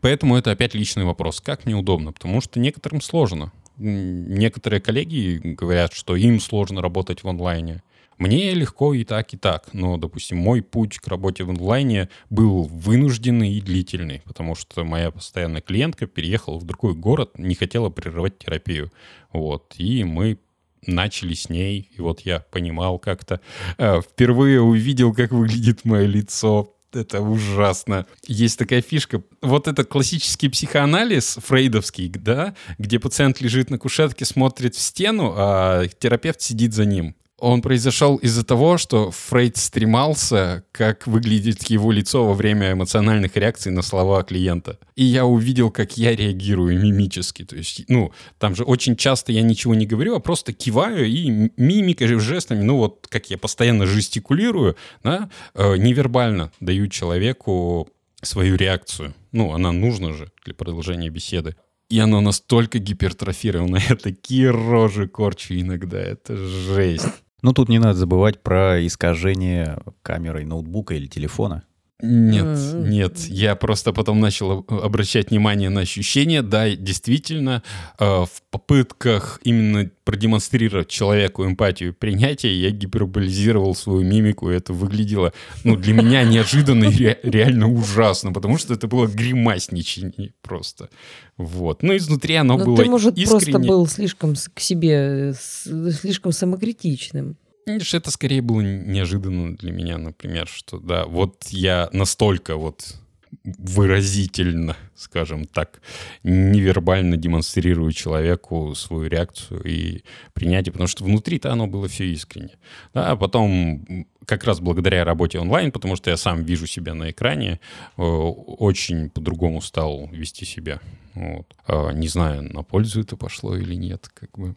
Поэтому 0.00 0.36
это 0.36 0.52
опять 0.52 0.74
личный 0.74 1.04
вопрос. 1.04 1.40
Как 1.40 1.66
мне 1.66 1.74
удобно? 1.74 2.12
Потому 2.12 2.40
что 2.40 2.60
некоторым 2.60 3.00
сложно. 3.00 3.52
Некоторые 3.76 4.80
коллеги 4.80 5.40
говорят, 5.42 5.92
что 5.92 6.14
им 6.14 6.38
сложно 6.38 6.82
работать 6.82 7.24
в 7.24 7.28
онлайне. 7.28 7.82
Мне 8.18 8.52
легко 8.52 8.92
и 8.92 9.02
так, 9.02 9.32
и 9.32 9.38
так. 9.38 9.72
Но, 9.72 9.96
допустим, 9.96 10.36
мой 10.36 10.62
путь 10.62 10.98
к 10.98 11.08
работе 11.08 11.42
в 11.42 11.50
онлайне 11.50 12.10
был 12.28 12.64
вынужденный 12.64 13.54
и 13.54 13.62
длительный, 13.62 14.20
потому 14.26 14.54
что 14.54 14.84
моя 14.84 15.10
постоянная 15.10 15.62
клиентка 15.62 16.06
переехала 16.06 16.58
в 16.58 16.64
другой 16.64 16.94
город, 16.94 17.38
не 17.38 17.54
хотела 17.54 17.88
прерывать 17.88 18.38
терапию. 18.38 18.92
Вот. 19.32 19.74
И 19.78 20.04
мы 20.04 20.38
начали 20.86 21.32
с 21.32 21.48
ней, 21.48 21.90
и 21.96 22.00
вот 22.02 22.20
я 22.20 22.40
понимал 22.50 22.98
как-то, 22.98 23.40
э, 23.78 24.02
впервые 24.02 24.60
увидел, 24.60 25.14
как 25.14 25.32
выглядит 25.32 25.86
мое 25.86 26.04
лицо, 26.04 26.74
это 26.96 27.20
ужасно. 27.20 28.06
Есть 28.26 28.58
такая 28.58 28.82
фишка. 28.82 29.22
Вот 29.42 29.68
это 29.68 29.84
классический 29.84 30.48
психоанализ 30.48 31.38
фрейдовский, 31.44 32.08
да, 32.08 32.54
где 32.78 32.98
пациент 32.98 33.40
лежит 33.40 33.70
на 33.70 33.78
кушетке, 33.78 34.24
смотрит 34.24 34.74
в 34.74 34.80
стену, 34.80 35.34
а 35.36 35.86
терапевт 35.86 36.40
сидит 36.40 36.74
за 36.74 36.84
ним 36.84 37.16
он 37.40 37.62
произошел 37.62 38.16
из-за 38.16 38.44
того, 38.44 38.78
что 38.78 39.10
Фрейд 39.10 39.56
стремался, 39.56 40.64
как 40.72 41.06
выглядит 41.06 41.62
его 41.64 41.90
лицо 41.90 42.26
во 42.26 42.34
время 42.34 42.72
эмоциональных 42.72 43.36
реакций 43.36 43.72
на 43.72 43.82
слова 43.82 44.22
клиента. 44.22 44.78
И 44.94 45.04
я 45.04 45.24
увидел, 45.24 45.70
как 45.70 45.96
я 45.96 46.14
реагирую 46.14 46.78
мимически. 46.78 47.44
То 47.44 47.56
есть, 47.56 47.84
ну, 47.88 48.12
там 48.38 48.54
же 48.54 48.64
очень 48.64 48.96
часто 48.96 49.32
я 49.32 49.42
ничего 49.42 49.74
не 49.74 49.86
говорю, 49.86 50.14
а 50.14 50.20
просто 50.20 50.52
киваю 50.52 51.06
и 51.06 51.50
мимикой, 51.56 52.18
жестами, 52.20 52.62
ну 52.62 52.76
вот 52.76 53.06
как 53.08 53.30
я 53.30 53.38
постоянно 53.38 53.86
жестикулирую, 53.86 54.76
да, 55.02 55.30
э, 55.54 55.76
невербально 55.76 56.52
даю 56.60 56.88
человеку 56.88 57.88
свою 58.22 58.56
реакцию. 58.56 59.14
Ну, 59.32 59.52
она 59.52 59.72
нужна 59.72 60.12
же 60.12 60.30
для 60.44 60.54
продолжения 60.54 61.08
беседы. 61.08 61.56
И 61.88 61.98
оно 61.98 62.20
настолько 62.20 62.78
гипертрофировано. 62.78 63.76
Я 63.88 63.96
такие 63.96 64.50
рожи 64.50 65.08
корчу 65.08 65.54
иногда. 65.54 65.98
Это 65.98 66.36
жесть. 66.36 67.22
Ну, 67.42 67.52
тут 67.52 67.68
не 67.68 67.78
надо 67.78 67.94
забывать 67.94 68.42
про 68.42 68.84
искажение 68.86 69.78
камерой 70.02 70.44
ноутбука 70.44 70.94
или 70.94 71.06
телефона. 71.06 71.64
Нет, 72.02 72.44
mm-hmm. 72.44 72.88
нет. 72.88 73.18
Я 73.28 73.54
просто 73.56 73.92
потом 73.92 74.20
начал 74.20 74.64
обращать 74.68 75.30
внимание 75.30 75.70
на 75.70 75.80
ощущения. 75.80 76.42
Да, 76.42 76.68
действительно, 76.70 77.62
э, 77.98 78.04
в 78.04 78.42
попытках 78.50 79.40
именно 79.44 79.90
продемонстрировать 80.04 80.88
человеку 80.88 81.44
эмпатию 81.44 81.90
и 81.90 81.92
принятие, 81.92 82.60
я 82.60 82.70
гиперболизировал 82.70 83.74
свою 83.74 84.02
мимику, 84.02 84.50
и 84.50 84.54
это 84.54 84.72
выглядело, 84.72 85.32
ну, 85.64 85.76
для 85.76 85.94
меня 85.94 86.22
неожиданно 86.24 86.84
и 86.84 86.96
ре- 86.96 87.20
реально 87.22 87.68
ужасно, 87.68 88.32
потому 88.32 88.58
что 88.58 88.74
это 88.74 88.88
было 88.88 89.06
гримасничание 89.06 90.32
просто. 90.42 90.90
Вот. 91.36 91.82
Но 91.82 91.96
изнутри 91.96 92.34
оно 92.34 92.58
Но 92.58 92.64
было 92.64 92.76
ты, 92.76 92.84
может, 92.86 93.16
искренне. 93.16 93.52
просто 93.52 93.58
был 93.58 93.86
слишком 93.86 94.34
к 94.54 94.60
себе, 94.60 95.34
слишком 95.34 96.32
самокритичным. 96.32 97.36
Видишь, 97.66 97.94
это 97.94 98.10
скорее 98.10 98.42
было 98.42 98.60
неожиданно 98.60 99.56
для 99.56 99.72
меня, 99.72 99.98
например, 99.98 100.46
что 100.48 100.78
да, 100.78 101.04
вот 101.04 101.48
я 101.48 101.88
настолько 101.92 102.56
вот 102.56 102.96
выразительно, 103.44 104.76
скажем 104.94 105.46
так, 105.46 105.80
невербально 106.24 107.16
демонстрирую 107.16 107.92
человеку 107.92 108.74
свою 108.74 109.08
реакцию 109.08 109.62
и 109.64 110.02
принятие, 110.32 110.72
потому 110.72 110.88
что 110.88 111.04
внутри-то 111.04 111.52
оно 111.52 111.66
было 111.66 111.88
все 111.88 112.06
искренне. 112.06 112.56
Да, 112.92 113.10
а 113.10 113.16
потом 113.16 114.06
как 114.26 114.44
раз 114.44 114.60
благодаря 114.60 115.04
работе 115.04 115.38
онлайн, 115.38 115.72
потому 115.72 115.96
что 115.96 116.10
я 116.10 116.16
сам 116.16 116.42
вижу 116.42 116.66
себя 116.66 116.94
на 116.94 117.10
экране, 117.10 117.60
э, 117.96 118.02
очень 118.02 119.10
по-другому 119.10 119.60
стал 119.60 120.08
вести 120.12 120.44
себя. 120.44 120.80
Вот. 121.14 121.54
А, 121.66 121.90
не 121.90 122.08
знаю, 122.08 122.42
на 122.42 122.62
пользу 122.62 123.00
это 123.00 123.16
пошло 123.16 123.56
или 123.56 123.74
нет, 123.74 124.08
как 124.12 124.30
бы. 124.38 124.56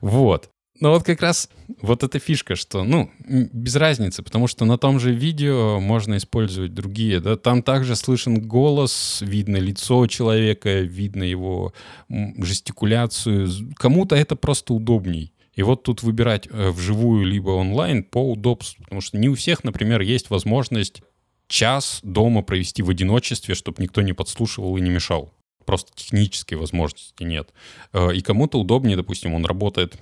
Вот. 0.00 0.50
Но 0.80 0.90
вот 0.90 1.04
как 1.04 1.22
раз 1.22 1.48
вот 1.80 2.02
эта 2.02 2.18
фишка, 2.18 2.56
что, 2.56 2.82
ну, 2.82 3.10
без 3.28 3.76
разницы, 3.76 4.22
потому 4.22 4.48
что 4.48 4.64
на 4.64 4.76
том 4.76 4.98
же 4.98 5.14
видео 5.14 5.78
можно 5.78 6.16
использовать 6.16 6.74
другие, 6.74 7.20
да, 7.20 7.36
там 7.36 7.62
также 7.62 7.94
слышен 7.94 8.40
голос, 8.40 9.22
видно 9.24 9.56
лицо 9.56 10.06
человека, 10.08 10.80
видно 10.80 11.22
его 11.22 11.72
жестикуляцию. 12.08 13.48
Кому-то 13.76 14.16
это 14.16 14.34
просто 14.34 14.74
удобней. 14.74 15.32
И 15.54 15.62
вот 15.62 15.84
тут 15.84 16.02
выбирать 16.02 16.48
э, 16.50 16.70
вживую 16.70 17.24
либо 17.24 17.50
онлайн 17.50 18.02
по 18.02 18.30
удобству, 18.32 18.82
потому 18.82 19.00
что 19.00 19.18
не 19.18 19.28
у 19.28 19.36
всех, 19.36 19.62
например, 19.62 20.00
есть 20.00 20.30
возможность 20.30 21.02
час 21.46 22.00
дома 22.02 22.42
провести 22.42 22.82
в 22.82 22.90
одиночестве, 22.90 23.54
чтобы 23.54 23.82
никто 23.82 24.02
не 24.02 24.12
подслушивал 24.12 24.76
и 24.76 24.80
не 24.80 24.90
мешал. 24.90 25.32
Просто 25.64 25.92
технической 25.94 26.58
возможности 26.58 27.22
нет. 27.22 27.50
Э, 27.92 28.12
и 28.12 28.20
кому-то 28.20 28.58
удобнее, 28.58 28.96
допустим, 28.96 29.34
он 29.34 29.44
работает 29.44 29.96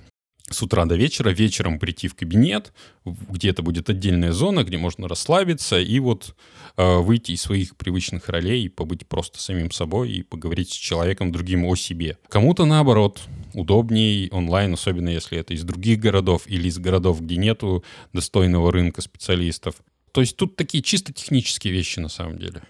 с 0.53 0.61
утра 0.61 0.85
до 0.85 0.95
вечера, 0.95 1.29
вечером 1.29 1.79
прийти 1.79 2.07
в 2.07 2.15
кабинет, 2.15 2.73
где 3.05 3.49
это 3.49 3.61
будет 3.61 3.89
отдельная 3.89 4.31
зона, 4.31 4.63
где 4.63 4.77
можно 4.77 5.07
расслабиться 5.07 5.79
и 5.79 5.99
вот 5.99 6.35
э, 6.77 6.97
выйти 6.97 7.31
из 7.31 7.41
своих 7.41 7.75
привычных 7.75 8.29
ролей, 8.29 8.69
побыть 8.69 9.07
просто 9.07 9.39
самим 9.39 9.71
собой 9.71 10.11
и 10.11 10.23
поговорить 10.23 10.69
с 10.69 10.75
человеком 10.75 11.31
другим 11.31 11.65
о 11.65 11.75
себе. 11.75 12.17
Кому-то 12.29 12.65
наоборот 12.65 13.21
удобнее 13.53 14.29
онлайн, 14.31 14.73
особенно 14.73 15.09
если 15.09 15.37
это 15.37 15.53
из 15.53 15.63
других 15.63 15.99
городов 15.99 16.43
или 16.47 16.67
из 16.67 16.77
городов, 16.79 17.21
где 17.21 17.35
нету 17.35 17.83
достойного 18.13 18.71
рынка 18.71 19.01
специалистов. 19.01 19.75
То 20.11 20.21
есть 20.21 20.37
тут 20.37 20.55
такие 20.55 20.83
чисто 20.83 21.11
технические 21.11 21.73
вещи 21.73 21.99
на 21.99 22.09
самом 22.09 22.37
деле. 22.37 22.61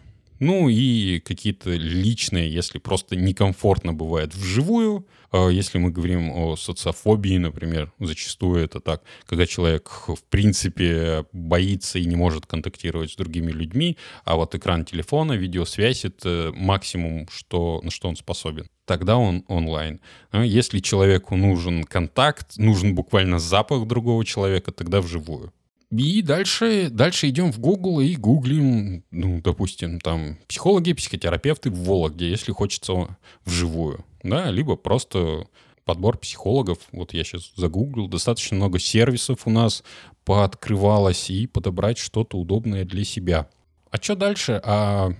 Ну 0.43 0.67
и 0.67 1.21
какие-то 1.21 1.69
личные, 1.69 2.53
если 2.53 2.77
просто 2.77 3.15
некомфортно 3.15 3.93
бывает 3.93 4.35
вживую. 4.35 5.07
А 5.31 5.47
если 5.47 5.77
мы 5.77 5.89
говорим 5.89 6.31
о 6.31 6.57
социофобии, 6.57 7.37
например, 7.37 7.93
зачастую 7.97 8.61
это 8.61 8.81
так, 8.81 9.03
когда 9.25 9.45
человек 9.45 9.89
в 10.07 10.21
принципе 10.29 11.25
боится 11.31 11.97
и 11.97 12.05
не 12.05 12.17
может 12.17 12.45
контактировать 12.45 13.11
с 13.11 13.15
другими 13.15 13.51
людьми, 13.51 13.97
а 14.25 14.35
вот 14.35 14.53
экран 14.53 14.83
телефона, 14.83 15.31
видеосвязь— 15.31 16.03
это 16.05 16.51
максимум, 16.53 17.29
что, 17.31 17.79
на 17.81 17.89
что 17.89 18.09
он 18.09 18.17
способен 18.17 18.67
тогда 18.85 19.15
он 19.15 19.45
онлайн. 19.47 20.01
А 20.31 20.43
если 20.43 20.79
человеку 20.79 21.37
нужен 21.37 21.85
контакт, 21.85 22.57
нужен 22.57 22.95
буквально 22.95 23.39
запах 23.39 23.87
другого 23.87 24.25
человека, 24.25 24.73
тогда 24.73 24.99
вживую. 24.99 25.53
И 25.95 26.23
дальше, 26.23 26.89
дальше 26.89 27.29
идем 27.29 27.51
в 27.51 27.59
Google 27.59 27.99
и 27.99 28.15
гуглим, 28.15 29.03
ну, 29.11 29.41
допустим, 29.41 29.99
там, 29.99 30.39
психологи, 30.47 30.93
психотерапевты 30.93 31.69
в 31.69 31.83
Вологде, 31.83 32.29
если 32.29 32.51
хочется 32.51 33.15
вживую, 33.45 34.03
да, 34.23 34.49
либо 34.49 34.75
просто 34.75 35.45
подбор 35.85 36.17
психологов. 36.17 36.79
Вот 36.91 37.13
я 37.13 37.23
сейчас 37.23 37.51
загуглил, 37.55 38.07
достаточно 38.07 38.57
много 38.57 38.79
сервисов 38.79 39.45
у 39.45 39.51
нас 39.51 39.83
пооткрывалось, 40.25 41.29
и 41.29 41.45
подобрать 41.45 41.99
что-то 41.99 42.39
удобное 42.39 42.85
для 42.85 43.03
себя. 43.03 43.47
А 43.91 43.97
что 43.97 44.15
дальше? 44.15 44.59
А 44.63 45.11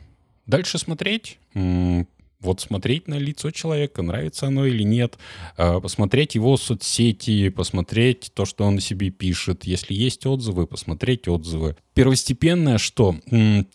дальше 0.48 0.80
смотреть, 0.80 1.38
вот 2.44 2.62
смотреть 2.62 3.08
на 3.08 3.16
лицо 3.16 3.52
человека, 3.52 4.02
нравится 4.02 4.48
оно 4.48 4.66
или 4.66 4.84
нет, 4.84 5.18
а, 5.58 5.80
посмотреть 5.80 6.36
его 6.36 6.58
соцсети, 6.58 7.50
посмотреть 7.50 8.32
то, 8.34 8.46
что 8.46 8.66
он 8.66 8.78
о 8.78 8.82
себе 8.82 9.10
пишет. 9.10 9.64
Если 9.66 9.94
есть 9.94 10.26
отзывы, 10.26 10.68
посмотреть 10.68 11.28
отзывы. 11.28 11.76
Первостепенное, 11.94 12.80
что 12.80 13.16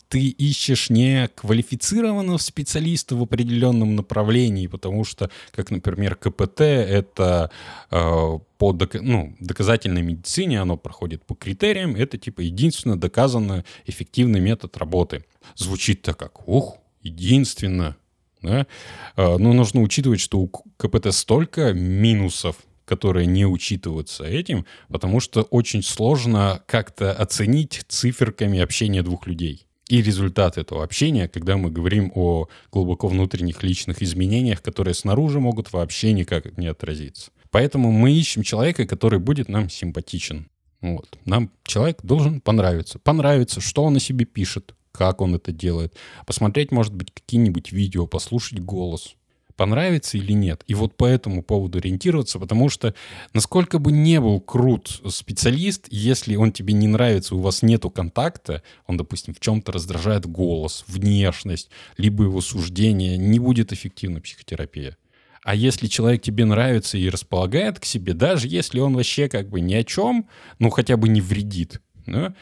ты 0.09 0.27
ищешь 0.27 0.89
не 0.89 1.29
квалифицированного 1.35 2.37
специалиста 2.37 3.15
в 3.15 3.23
определенном 3.23 3.95
направлении, 3.95 4.67
потому 4.67 5.05
что, 5.05 5.29
как, 5.51 5.71
например, 5.71 6.15
КПТ— 6.15 6.61
это 6.61 7.49
э, 7.91 8.39
по 8.57 8.73
док- 8.73 9.01
ну, 9.01 9.35
доказательной 9.39 10.01
медицине, 10.01 10.61
оно 10.61 10.75
проходит 10.75 11.25
по 11.25 11.33
критериям, 11.33 11.95
это 11.95 12.17
типа 12.17 12.41
единственно 12.41 12.99
доказанно 12.99 13.63
эффективный 13.85 14.41
метод 14.41 14.75
работы. 14.77 15.23
Звучит-то 15.55 16.13
как, 16.13 16.47
ух, 16.47 16.77
единственно, 17.01 17.95
да? 18.41 18.67
А, 19.15 19.37
но 19.37 19.53
нужно 19.53 19.81
учитывать, 19.81 20.19
что 20.19 20.39
у 20.39 20.47
КПТ 20.47 21.13
столько 21.13 21.73
минусов, 21.73 22.55
которые 22.85 23.27
не 23.27 23.45
учитываются 23.45 24.23
этим, 24.23 24.65
потому 24.87 25.19
что 25.19 25.43
очень 25.43 25.83
сложно 25.83 26.63
как-то 26.65 27.13
оценить 27.13 27.81
циферками 27.87 28.59
общение 28.59 29.03
двух 29.03 29.27
людей. 29.27 29.65
и 29.89 30.01
результат 30.03 30.57
этого 30.57 30.83
общения, 30.83 31.27
когда 31.27 31.57
мы 31.57 31.71
говорим 31.71 32.11
о 32.15 32.47
глубоко 32.71 33.07
внутренних 33.07 33.63
личных 33.63 34.01
изменениях, 34.03 34.61
которые 34.61 34.93
снаружи 34.93 35.39
могут 35.39 35.73
вообще 35.73 36.13
никак 36.13 36.57
не 36.57 36.67
отразиться. 36.67 37.31
Поэтому 37.49 37.91
мы 37.91 38.13
ищем 38.13 38.43
человека, 38.43 38.85
который 38.85 39.19
будет 39.19 39.49
нам 39.49 39.69
симпатичен. 39.69 40.47
Вот. 40.81 41.17
Нам 41.25 41.49
человек 41.63 41.97
должен 42.03 42.39
понравиться. 42.39 42.99
Понравится, 42.99 43.59
что 43.59 43.83
он 43.83 43.95
о 43.95 43.99
себе 43.99 44.25
пишет, 44.25 44.75
как 44.91 45.21
он 45.21 45.35
это 45.35 45.51
делает. 45.51 45.95
Посмотреть, 46.25 46.71
может 46.71 46.93
быть, 46.93 47.13
какие-нибудь 47.13 47.71
видео, 47.71 48.07
послушать 48.07 48.59
голос 48.59 49.15
понравится 49.59 50.17
или 50.17 50.31
нет. 50.31 50.63
И 50.67 50.73
вот 50.73 50.95
по 50.95 51.03
этому 51.03 51.43
поводу 51.43 51.79
ориентироваться, 51.79 52.39
потому 52.39 52.69
что 52.69 52.95
насколько 53.33 53.77
бы 53.77 53.91
не 53.91 54.21
был 54.21 54.39
крут 54.39 55.01
специалист, 55.09 55.85
если 55.91 56.37
он 56.37 56.53
тебе 56.53 56.73
не 56.73 56.87
нравится, 56.87 57.35
у 57.35 57.41
вас 57.41 57.61
нету 57.61 57.89
контакта, 57.89 58.63
он, 58.87 58.95
допустим, 58.95 59.33
в 59.33 59.41
чем-то 59.41 59.73
раздражает 59.73 60.25
голос, 60.25 60.85
внешность, 60.87 61.69
либо 61.97 62.23
его 62.23 62.39
суждение, 62.39 63.17
не 63.17 63.37
будет 63.37 63.73
эффективна 63.73 64.21
психотерапия. 64.21 64.95
А 65.43 65.55
если 65.55 65.87
человек 65.87 66.21
тебе 66.21 66.45
нравится 66.45 66.97
и 66.97 67.09
располагает 67.09 67.81
к 67.81 67.85
себе, 67.85 68.13
даже 68.13 68.47
если 68.47 68.79
он 68.79 68.95
вообще 68.95 69.27
как 69.27 69.49
бы 69.49 69.59
ни 69.59 69.73
о 69.73 69.83
чем, 69.83 70.29
ну 70.59 70.69
хотя 70.69 70.95
бы 70.95 71.09
не 71.09 71.19
вредит, 71.19 71.81
да, 72.05 72.33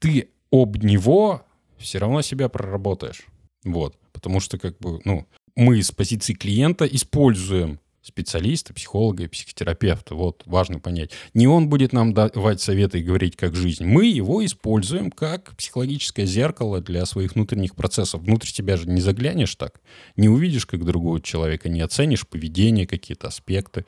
ты 0.00 0.30
об 0.50 0.82
него 0.82 1.43
все 1.78 1.98
равно 1.98 2.22
себя 2.22 2.48
проработаешь. 2.48 3.26
Вот. 3.64 3.96
Потому 4.12 4.40
что 4.40 4.58
как 4.58 4.78
бы, 4.78 5.00
ну, 5.04 5.26
мы 5.56 5.82
с 5.82 5.90
позиции 5.90 6.34
клиента 6.34 6.84
используем 6.84 7.80
специалиста, 8.04 8.74
психолога 8.74 9.24
и 9.24 9.28
психотерапевта. 9.28 10.14
Вот 10.14 10.42
важно 10.44 10.78
понять. 10.78 11.10
Не 11.32 11.46
он 11.46 11.68
будет 11.70 11.92
нам 11.92 12.12
давать 12.12 12.60
советы 12.60 13.00
и 13.00 13.02
говорить, 13.02 13.34
как 13.34 13.56
жизнь. 13.56 13.86
Мы 13.86 14.06
его 14.06 14.44
используем 14.44 15.10
как 15.10 15.56
психологическое 15.56 16.26
зеркало 16.26 16.82
для 16.82 17.06
своих 17.06 17.34
внутренних 17.34 17.74
процессов. 17.74 18.20
Внутрь 18.22 18.48
тебя 18.48 18.76
же 18.76 18.86
не 18.88 19.00
заглянешь 19.00 19.54
так. 19.54 19.80
Не 20.16 20.28
увидишь, 20.28 20.66
как 20.66 20.84
другого 20.84 21.20
человека, 21.20 21.70
не 21.70 21.80
оценишь 21.80 22.28
поведение, 22.28 22.86
какие-то 22.86 23.28
аспекты. 23.28 23.86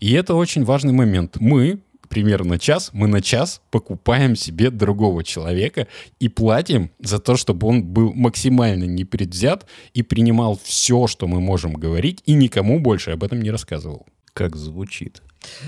И 0.00 0.12
это 0.12 0.34
очень 0.34 0.64
важный 0.64 0.94
момент. 0.94 1.36
Мы 1.38 1.80
примерно 2.08 2.58
час, 2.58 2.90
мы 2.92 3.08
на 3.08 3.20
час 3.20 3.60
покупаем 3.70 4.36
себе 4.36 4.70
другого 4.70 5.24
человека 5.24 5.86
и 6.20 6.28
платим 6.28 6.90
за 6.98 7.18
то, 7.18 7.36
чтобы 7.36 7.66
он 7.66 7.84
был 7.84 8.12
максимально 8.14 8.84
непредвзят 8.84 9.66
и 9.94 10.02
принимал 10.02 10.58
все, 10.62 11.06
что 11.06 11.26
мы 11.26 11.40
можем 11.40 11.74
говорить, 11.74 12.22
и 12.26 12.34
никому 12.34 12.80
больше 12.80 13.12
об 13.12 13.24
этом 13.24 13.40
не 13.40 13.50
рассказывал. 13.50 14.06
Как 14.32 14.56
звучит. 14.56 15.22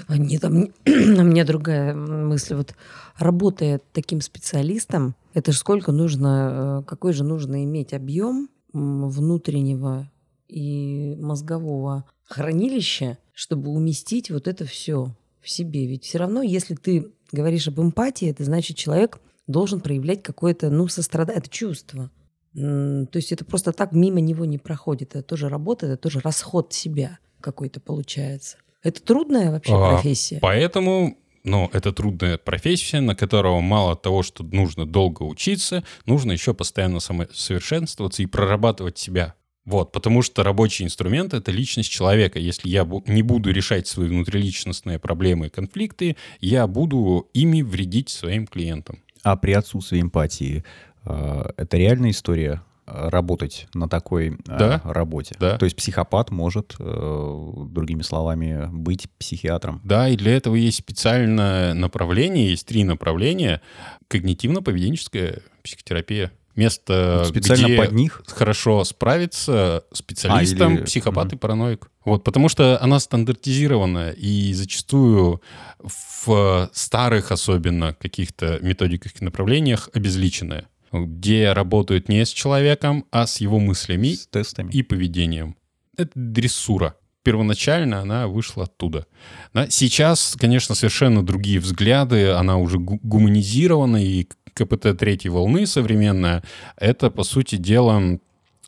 А 0.07 0.17
нет, 0.17 0.45
а 0.45 0.51
мне, 0.51 0.71
а 0.87 1.23
мне 1.23 1.45
другая 1.45 1.95
мысль. 1.95 2.55
Вот 2.55 2.75
работая 3.19 3.81
таким 3.93 4.21
специалистом, 4.21 5.15
это 5.35 5.53
же 5.53 5.59
сколько 5.59 5.93
нужно, 5.93 6.83
э, 6.83 6.89
какой 6.89 7.13
же 7.13 7.25
нужно 7.25 7.65
иметь 7.65 7.93
объем 7.93 8.49
внутреннего 8.73 10.11
и 10.49 11.17
мозгового 11.21 12.05
хранилища, 12.25 13.19
чтобы 13.33 13.71
уместить 13.71 14.31
вот 14.31 14.47
это 14.47 14.65
все 14.65 15.15
в 15.43 15.51
себе. 15.51 15.87
Ведь 15.87 16.05
все 16.05 16.19
равно, 16.19 16.43
если 16.43 16.75
ты 16.75 17.13
говоришь 17.33 17.69
об 17.69 17.81
эмпатии, 17.81 18.29
это 18.29 18.45
значит, 18.45 18.77
человек 18.77 19.21
должен 19.47 19.81
проявлять 19.81 20.23
какое-то, 20.23 20.71
ну, 20.71 20.89
сострадание, 20.89 21.41
это 21.41 21.51
чувство. 21.51 22.11
То 22.55 23.09
есть 23.15 23.33
это 23.33 23.45
просто 23.45 23.73
так 23.73 23.93
мимо 23.93 24.21
него 24.21 24.45
не 24.45 24.59
проходит. 24.59 25.11
Это 25.11 25.23
тоже 25.23 25.49
работа, 25.49 25.87
это 25.87 25.97
тоже 25.97 26.21
расход 26.21 26.73
себя 26.73 27.19
какой-то 27.41 27.81
получается. 27.81 28.59
Это 28.83 29.03
трудная 29.03 29.51
вообще 29.51 29.73
а, 29.75 29.95
профессия. 29.95 30.39
Поэтому 30.41 31.17
но 31.43 31.71
это 31.73 31.93
трудная 31.93 32.37
профессия, 32.37 33.01
на 33.01 33.15
которого 33.15 33.61
мало 33.61 33.97
того, 33.97 34.23
что 34.23 34.45
нужно 34.45 34.85
долго 34.85 35.23
учиться, 35.23 35.85
нужно 36.05 36.33
еще 36.33 36.53
постоянно 36.53 37.01
самосовершенствоваться 37.01 38.23
и 38.23 38.27
прорабатывать 38.27 38.99
себя. 38.99 39.35
Вот, 39.71 39.93
потому 39.93 40.23
что 40.23 40.43
рабочий 40.43 40.85
инструмент— 40.85 41.33
это 41.35 41.53
личность 41.53 41.91
человека. 41.91 42.41
Если 42.41 42.69
я 42.69 42.85
не 43.07 43.23
буду 43.23 43.53
решать 43.53 43.87
свои 43.87 44.09
внутриличностные 44.09 44.99
проблемы 44.99 45.47
и 45.47 45.49
конфликты, 45.49 46.17
я 46.41 46.67
буду 46.67 47.29
ими 47.35 47.63
вредить 47.63 48.09
своим 48.09 48.49
клиентам. 48.49 48.99
А 49.23 49.37
при 49.37 49.53
отсутствии 49.53 50.01
эмпатии 50.01 50.65
э, 51.05 51.51
это 51.57 51.77
реальная 51.77 52.11
история 52.11 52.63
э, 52.89 53.09
работать 53.11 53.69
на 53.73 53.89
такой 53.89 54.31
э, 54.31 54.35
да, 54.45 54.81
работе. 54.83 55.37
Да. 55.39 55.57
То 55.57 55.67
есть 55.67 55.77
психопат 55.77 56.33
может, 56.33 56.75
другими 56.77 58.03
словами, 58.03 58.69
быть 58.73 59.09
психиатром. 59.19 59.81
Да, 59.85 60.09
и 60.09 60.17
для 60.17 60.37
этого 60.37 60.57
есть 60.57 60.79
специальное 60.79 61.75
направление, 61.75 62.51
есть 62.51 62.67
три 62.67 62.83
направления. 62.83 63.61
Когнитивно-поведенческая 64.09 65.43
психотерапия 65.63 66.33
место, 66.57 67.25
Специально 67.29 67.67
где 67.67 67.77
под 67.77 67.93
них? 67.93 68.23
хорошо 68.27 68.85
справиться 68.85 69.85
специалистом, 69.93 70.73
а, 70.73 70.77
или... 70.77 70.85
психопат 70.85 71.27
угу. 71.27 71.37
и 71.37 71.39
параноик. 71.39 71.91
Вот, 72.05 72.25
потому 72.25 72.49
что 72.49 72.83
она 72.83 72.99
стандартизирована, 72.99 74.11
и 74.11 74.53
зачастую 74.53 75.43
в 75.79 76.71
старых 76.73 77.33
особенно 77.33 77.95
каких-то 77.95 78.59
методиках 78.63 79.13
и 79.21 79.25
направлениях 79.25 79.91
обезличенная, 79.93 80.69
где 80.93 81.53
работают 81.53 82.09
не 82.09 82.25
с 82.25 82.31
человеком, 82.31 83.05
а 83.11 83.27
с 83.27 83.39
его 83.41 83.59
мыслями 83.59 84.15
с 84.15 84.27
тестами. 84.27 84.71
и 84.73 84.83
поведением. 84.83 85.57
Это 85.97 86.13
дрессура 86.15 86.97
первоначально 87.23 88.01
она 88.01 88.29
вышла 88.29 88.65
оттуда. 88.65 89.07
Да? 89.53 89.69
Сейчас, 89.69 90.37
конечно, 90.39 90.75
совершенно 90.75 91.25
другие 91.25 91.61
взгляды, 91.61 92.31
она 92.31 92.57
уже 92.57 92.79
гуманизирована, 92.79 94.05
и 94.05 94.27
КПТ 94.55 94.99
третьей 94.99 95.31
волны 95.31 95.67
современная, 95.67 96.43
это, 96.77 97.11
по 97.11 97.25
сути 97.25 97.57
дела, 97.57 98.19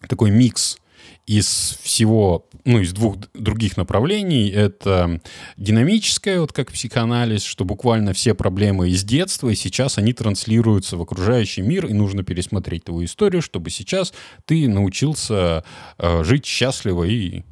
такой 0.08 0.30
микс 0.30 0.78
из 1.26 1.78
всего, 1.82 2.46
ну, 2.64 2.80
из 2.80 2.92
двух 2.92 3.16
других 3.34 3.76
направлений. 3.76 4.48
Это 4.48 5.20
динамическое, 5.56 6.40
вот 6.40 6.52
как 6.52 6.72
психоанализ, 6.72 7.44
что 7.44 7.64
буквально 7.64 8.12
все 8.12 8.34
проблемы 8.34 8.90
из 8.90 9.04
детства, 9.04 9.48
и 9.48 9.54
сейчас 9.54 9.98
они 9.98 10.12
транслируются 10.12 10.96
в 10.96 11.02
окружающий 11.02 11.62
мир, 11.62 11.86
и 11.86 11.92
нужно 11.92 12.24
пересмотреть 12.24 12.84
твою 12.84 13.04
историю, 13.04 13.42
чтобы 13.42 13.70
сейчас 13.70 14.12
ты 14.46 14.68
научился 14.68 15.64
э, 15.98 16.24
жить 16.24 16.44
счастливо 16.44 17.04
и 17.04 17.42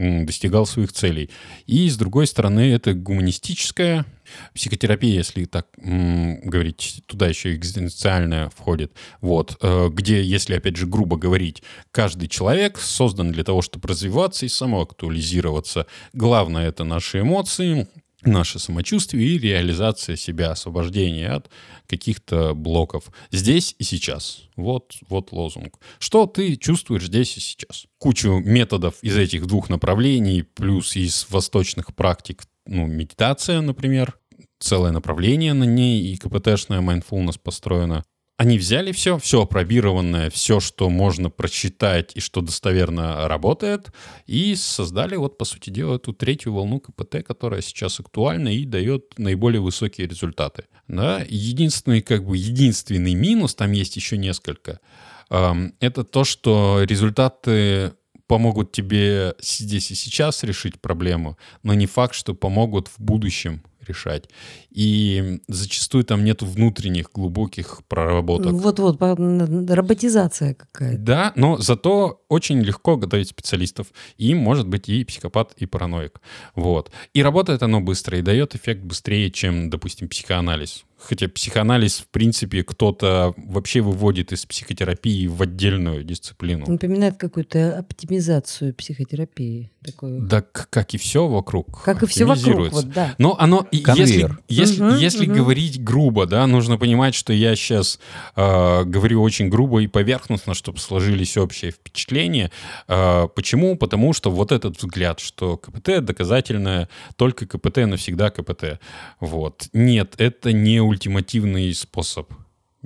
достигал 0.00 0.66
своих 0.66 0.92
целей. 0.92 1.30
И, 1.66 1.88
с 1.88 1.96
другой 1.96 2.26
стороны, 2.26 2.72
это 2.72 2.94
гуманистическая 2.94 4.06
психотерапия, 4.54 5.14
если 5.14 5.44
так 5.44 5.66
говорить, 5.76 7.02
туда 7.06 7.26
еще 7.26 7.54
экзистенциальная 7.54 8.48
входит, 8.50 8.92
вот, 9.20 9.56
э, 9.60 9.88
где, 9.92 10.22
если, 10.22 10.54
опять 10.54 10.76
же, 10.76 10.86
грубо 10.86 11.16
говорить, 11.16 11.62
каждый 11.90 12.28
человек 12.28 12.78
создан 12.78 13.32
для 13.32 13.44
того, 13.44 13.60
чтобы 13.60 13.88
развиваться 13.88 14.46
и 14.46 14.48
самоактуализироваться. 14.48 15.86
Главное— 16.12 16.68
это 16.68 16.84
наши 16.84 17.20
эмоции, 17.20 17.88
наше 18.22 18.58
самочувствие 18.58 19.28
и 19.28 19.38
реализация 19.38 20.16
себя, 20.16 20.50
освобождение 20.52 21.30
от 21.30 21.50
каких-то 21.86 22.54
блоков 22.54 23.10
здесь 23.30 23.74
и 23.78 23.84
сейчас. 23.84 24.42
Вот, 24.56 24.94
вот 25.08 25.32
лозунг. 25.32 25.78
Что 25.98 26.26
ты 26.26 26.56
чувствуешь 26.56 27.06
здесь 27.06 27.36
и 27.36 27.40
сейчас? 27.40 27.86
Кучу 27.98 28.38
методов 28.38 28.94
из 29.02 29.16
этих 29.16 29.46
двух 29.46 29.68
направлений, 29.68 30.42
плюс 30.42 30.96
из 30.96 31.26
восточных 31.30 31.94
практик, 31.94 32.42
ну, 32.66 32.86
медитация, 32.86 33.60
например, 33.60 34.18
целое 34.58 34.92
направление 34.92 35.54
на 35.54 35.64
ней, 35.64 36.12
и 36.12 36.16
КПТшная 36.16 36.80
mindfulness 36.80 37.38
построена. 37.42 38.04
Они 38.40 38.56
взяли 38.56 38.92
все, 38.92 39.18
все 39.18 39.42
опробированное, 39.42 40.30
все, 40.30 40.60
что 40.60 40.88
можно 40.88 41.28
прочитать 41.28 42.12
и 42.14 42.20
что 42.20 42.40
достоверно 42.40 43.28
работает, 43.28 43.92
и 44.26 44.54
создали 44.54 45.14
вот, 45.16 45.36
по 45.36 45.44
сути 45.44 45.68
дела, 45.68 45.96
эту 45.96 46.14
третью 46.14 46.54
волну 46.54 46.80
КПТ, 46.80 47.22
которая 47.22 47.60
сейчас 47.60 48.00
актуальна 48.00 48.48
и 48.48 48.64
дает 48.64 49.18
наиболее 49.18 49.60
высокие 49.60 50.06
результаты. 50.06 50.64
Да? 50.88 51.22
Единственный, 51.28 52.00
как 52.00 52.24
бы, 52.24 52.34
единственный 52.38 53.12
минус, 53.12 53.54
там 53.54 53.72
есть 53.72 53.96
еще 53.96 54.16
несколько, 54.16 54.80
это 55.28 56.04
то, 56.04 56.24
что 56.24 56.82
результаты 56.84 57.92
помогут 58.26 58.72
тебе 58.72 59.34
здесь 59.38 59.90
и 59.90 59.94
сейчас 59.94 60.44
решить 60.44 60.80
проблему, 60.80 61.36
но 61.62 61.74
не 61.74 61.86
факт, 61.86 62.14
что 62.14 62.32
помогут 62.32 62.88
в 62.88 62.98
будущем 63.00 63.62
решать. 63.90 64.28
И 64.70 65.40
зачастую 65.48 66.04
там 66.04 66.24
нету 66.24 66.46
внутренних 66.46 67.10
глубоких 67.12 67.82
проработок. 67.88 68.52
Вот-вот, 68.52 69.00
роботизация 69.00 70.54
какая-то. 70.54 70.98
Да, 70.98 71.32
но 71.36 71.58
зато 71.58 72.22
очень 72.28 72.60
легко 72.60 72.96
готовить 72.96 73.28
специалистов. 73.28 73.88
И 74.16 74.34
может 74.34 74.68
быть 74.68 74.88
и 74.88 75.04
психопат, 75.04 75.52
и 75.58 75.66
параноик. 75.66 76.20
Вот. 76.54 76.90
И 77.14 77.22
работает 77.22 77.62
оно 77.62 77.80
быстро, 77.80 78.18
и 78.18 78.22
дает 78.22 78.54
эффект 78.54 78.82
быстрее, 78.82 79.30
чем, 79.30 79.70
допустим, 79.70 80.08
психоанализ. 80.08 80.84
Хотя 81.02 81.28
психоанализ, 81.28 81.98
в 82.00 82.08
принципе, 82.08 82.62
кто-то 82.62 83.34
вообще 83.36 83.80
выводит 83.80 84.32
из 84.32 84.46
психотерапии 84.46 85.26
в 85.26 85.40
отдельную 85.42 86.04
дисциплину. 86.04 86.66
Напоминает 86.68 87.16
какую-то 87.16 87.78
оптимизацию 87.78 88.74
психотерапии. 88.74 89.70
Такую. 89.82 90.20
Да, 90.22 90.42
как 90.42 90.92
и 90.92 90.98
все 90.98 91.26
вокруг. 91.26 91.82
Как 91.82 92.02
и 92.02 92.06
все 92.06 92.26
вокруг, 92.26 92.70
вот, 92.70 92.90
да. 92.90 93.14
Но 93.16 93.34
оно, 93.38 93.66
и 93.70 93.78
если, 93.78 93.82
Конвейер. 93.84 94.40
если, 94.48 94.82
Мгм, 94.82 94.96
если 94.98 95.26
мгм. 95.26 95.36
говорить 95.36 95.82
грубо, 95.82 96.26
да, 96.26 96.46
нужно 96.46 96.76
понимать, 96.76 97.14
что 97.14 97.32
я 97.32 97.56
сейчас 97.56 97.98
говорю 98.36 99.22
очень 99.22 99.48
грубо 99.48 99.80
и 99.80 99.86
поверхностно, 99.86 100.54
чтобы 100.54 100.78
сложились 100.78 101.36
общее 101.36 101.70
впечатление. 101.70 102.50
Э, 102.88 103.26
почему? 103.34 103.76
Потому 103.76 104.12
что 104.12 104.30
вот 104.30 104.52
этот 104.52 104.76
взгляд, 104.76 105.20
что 105.20 105.56
КПТ 105.56 106.04
доказательное, 106.04 106.88
только 107.16 107.46
КПТ 107.46 107.78
навсегда 107.86 108.30
КПТ. 108.30 108.80
Вот. 109.18 109.68
Нет, 109.72 110.14
это 110.18 110.52
не 110.52 110.80
ультимативный 110.90 111.72
способ. 111.74 112.32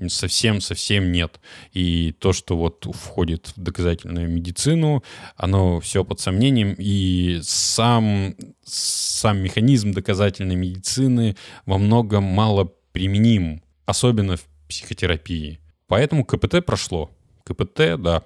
Совсем-совсем 0.09 1.12
нет. 1.12 1.40
И 1.73 2.12
то, 2.19 2.33
что 2.33 2.57
вот 2.57 2.87
входит 2.95 3.53
в 3.57 3.61
доказательную 3.61 4.29
медицину, 4.29 5.05
оно 5.37 5.81
все 5.81 6.05
под 6.05 6.21
сомнением. 6.21 6.75
И 6.79 7.40
сам, 7.43 8.35
сам 8.64 9.38
механизм 9.38 9.93
доказательной 9.93 10.57
медицины 10.57 11.37
во 11.64 11.79
многом 11.79 12.25
мало 12.25 12.73
применим, 12.93 13.62
особенно 13.87 14.37
в 14.37 14.45
психотерапии. 14.69 15.61
Поэтому 15.87 16.25
КПТ 16.25 16.64
прошло. 16.64 17.11
КПТ, 17.45 17.97
да, 17.99 18.25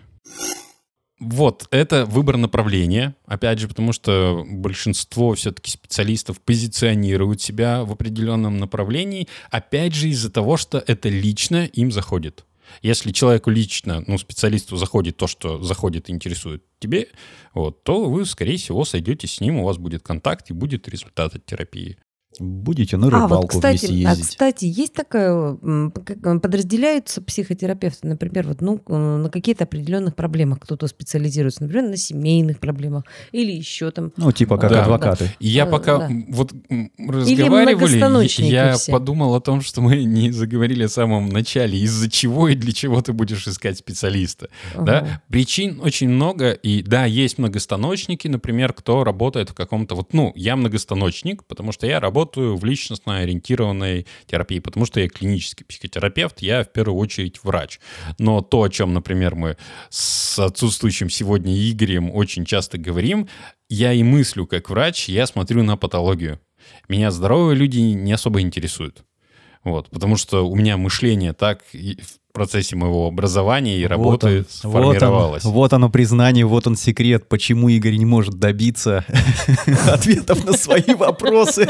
Вот, 1.20 1.68
это 1.70 2.06
выбор 2.06 2.38
направления. 2.38 3.14
Опять 3.26 3.58
же, 3.58 3.68
потому 3.68 3.92
что 3.92 4.42
большинство 4.48 5.34
все-таки 5.34 5.70
специалистов 5.70 6.40
позиционируют 6.40 7.42
себя 7.42 7.84
в 7.84 7.92
определенном 7.92 8.56
направлении. 8.56 9.28
Опять 9.50 9.94
же, 9.94 10.08
из-за 10.08 10.30
того, 10.30 10.56
что 10.56 10.82
это 10.86 11.10
лично 11.10 11.66
им 11.66 11.92
заходит. 11.92 12.46
Если 12.80 13.12
человеку 13.12 13.50
лично, 13.50 14.02
ну, 14.06 14.16
специалисту 14.16 14.76
заходит 14.76 15.18
то, 15.18 15.26
что 15.26 15.62
заходит 15.62 16.08
и 16.08 16.12
интересует 16.12 16.64
тебе, 16.78 17.08
вот, 17.52 17.84
то 17.84 18.08
вы, 18.08 18.24
скорее 18.24 18.56
всего, 18.56 18.86
сойдете 18.86 19.26
с 19.26 19.40
ним, 19.40 19.58
у 19.58 19.64
вас 19.64 19.76
будет 19.76 20.02
контакт 20.02 20.50
и 20.50 20.54
будет 20.54 20.88
результат 20.88 21.34
от 21.34 21.44
терапии. 21.44 21.98
Будете 22.38 22.96
на 22.96 23.08
А, 23.08 23.10
рыбалку 23.10 23.34
вот, 23.42 23.48
кстати, 23.48 23.86
вместе 23.86 24.06
а, 24.06 24.10
ездить. 24.10 24.28
кстати, 24.28 24.64
есть 24.64 24.92
такая, 24.94 25.58
подразделяются 26.38 27.20
психотерапевты, 27.20 28.06
например, 28.06 28.46
вот, 28.46 28.60
ну, 28.60 28.80
э, 28.86 28.96
на 28.96 29.28
каких-то 29.30 29.64
определенных 29.64 30.14
проблемах 30.14 30.60
кто-то 30.60 30.86
специализируется, 30.86 31.64
например, 31.64 31.90
на 31.90 31.96
семейных 31.96 32.60
проблемах 32.60 33.04
или 33.32 33.50
еще 33.50 33.90
там. 33.90 34.12
Ну, 34.16 34.30
типа 34.30 34.58
как 34.58 34.70
Да. 34.70 34.82
адвокаты. 34.82 35.32
И 35.40 35.48
я 35.48 35.64
Да, 35.64 35.70
пока 35.72 35.98
да. 35.98 36.10
вот 36.28 36.52
разговаривали, 36.98 38.44
я 38.44 38.74
все. 38.74 38.92
подумал 38.92 39.34
о 39.34 39.40
том, 39.40 39.60
что 39.60 39.80
мы 39.80 40.04
не 40.04 40.30
заговорили 40.30 40.84
о 40.84 40.88
самом 40.88 41.28
начале, 41.30 41.78
из-за 41.80 42.08
чего 42.08 42.48
и 42.48 42.54
для 42.54 42.72
чего 42.72 43.02
ты 43.02 43.12
будешь 43.12 43.46
искать 43.48 43.78
специалиста. 43.78 44.48
Ага. 44.76 44.84
Да? 44.84 45.22
Причин 45.28 45.80
очень 45.82 46.08
много, 46.08 46.52
и 46.52 46.82
да, 46.84 47.06
есть 47.06 47.38
многостаночники, 47.38 48.28
например, 48.28 48.72
кто 48.72 49.02
работает 49.02 49.50
в 49.50 49.54
каком-то 49.54 49.96
вот, 49.96 50.12
ну, 50.12 50.32
я 50.36 50.54
многостаночник, 50.54 51.44
потому 51.44 51.72
что 51.72 51.88
я 51.88 51.98
работаю 51.98 52.19
в 52.36 52.64
личностно 52.64 53.18
ориентированной 53.18 54.06
терапии, 54.26 54.58
потому 54.58 54.86
что 54.86 55.00
я 55.00 55.08
клинический 55.08 55.64
психотерапевт, 55.64 56.42
я 56.42 56.64
в 56.64 56.72
первую 56.72 56.98
очередь 56.98 57.42
врач. 57.42 57.80
Но 58.18 58.40
то, 58.40 58.62
о 58.62 58.68
чем, 58.68 58.92
например, 58.92 59.34
мы 59.34 59.56
с 59.88 60.38
отсутствующим 60.38 61.10
сегодня 61.10 61.54
Игорем 61.54 62.10
очень 62.10 62.44
часто 62.44 62.78
говорим, 62.78 63.28
я 63.68 63.92
и 63.92 64.02
мыслю 64.02 64.46
как 64.46 64.70
врач, 64.70 65.08
я 65.08 65.26
смотрю 65.26 65.62
на 65.62 65.76
патологию. 65.76 66.40
Меня 66.88 67.10
здоровые 67.10 67.56
люди 67.56 67.78
не 67.78 68.12
особо 68.12 68.40
интересуют. 68.40 69.04
Вот, 69.62 69.90
потому 69.90 70.16
что 70.16 70.48
у 70.48 70.56
меня 70.56 70.76
мышление 70.76 71.32
так 71.32 71.62
процессе 72.32 72.76
моего 72.76 73.06
образования 73.08 73.78
и 73.78 73.84
работы 73.86 74.10
Вот 74.62 74.64
он, 74.64 74.70
вот 74.70 74.84
он, 74.86 74.90
сформировалось. 74.92 75.44
вот 75.44 75.72
оно 75.72 75.90
признание, 75.90 76.46
вот 76.46 76.66
он 76.66 76.76
секрет, 76.76 77.28
почему 77.28 77.68
Игорь 77.68 77.96
не 77.96 78.06
может 78.06 78.34
добиться 78.34 79.04
ответов 79.88 80.44
на 80.44 80.52
свои 80.52 80.94
вопросы. 80.94 81.68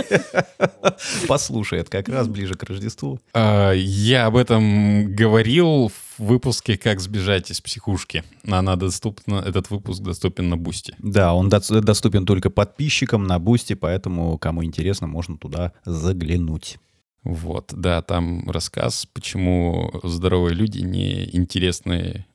Послушай, 1.29 1.81
это 1.81 1.91
как 1.91 2.09
раз 2.09 2.29
ближе 2.29 2.55
к 2.55 2.63
Рождеству. 2.65 3.21
А, 3.33 3.73
Я 3.73 4.27
об 4.27 4.37
этом 4.37 5.15
говорил 5.15 5.89
в 5.89 6.23
выпуске 6.23 6.77
«Как 6.77 7.01
сбежать 7.01 7.51
из 7.51 7.61
психушки». 7.61 8.25
Она 8.47 8.77
доступна, 8.77 9.37
этот 9.47 9.71
выпуск 9.71 10.03
доступен 10.03 10.49
на 10.49 10.57
Boosty. 10.57 10.95
Да, 10.99 11.35
он 11.35 11.49
доступен 11.49 12.27
только 12.27 12.51
подписчикам 12.51 13.25
на 13.25 13.39
Boosty, 13.39 13.75
поэтому, 13.75 14.37
кому 14.39 14.65
интересно, 14.65 15.07
можно 15.07 15.37
туда 15.39 15.73
заглянуть. 15.85 16.79
Вот, 17.23 17.73
да, 17.75 18.03
там 18.03 18.49
рассказ, 18.51 19.07
почему 19.13 19.91
здоровые 20.03 20.55
люди 20.55 20.79
не 20.79 21.37
интересны 21.37 22.27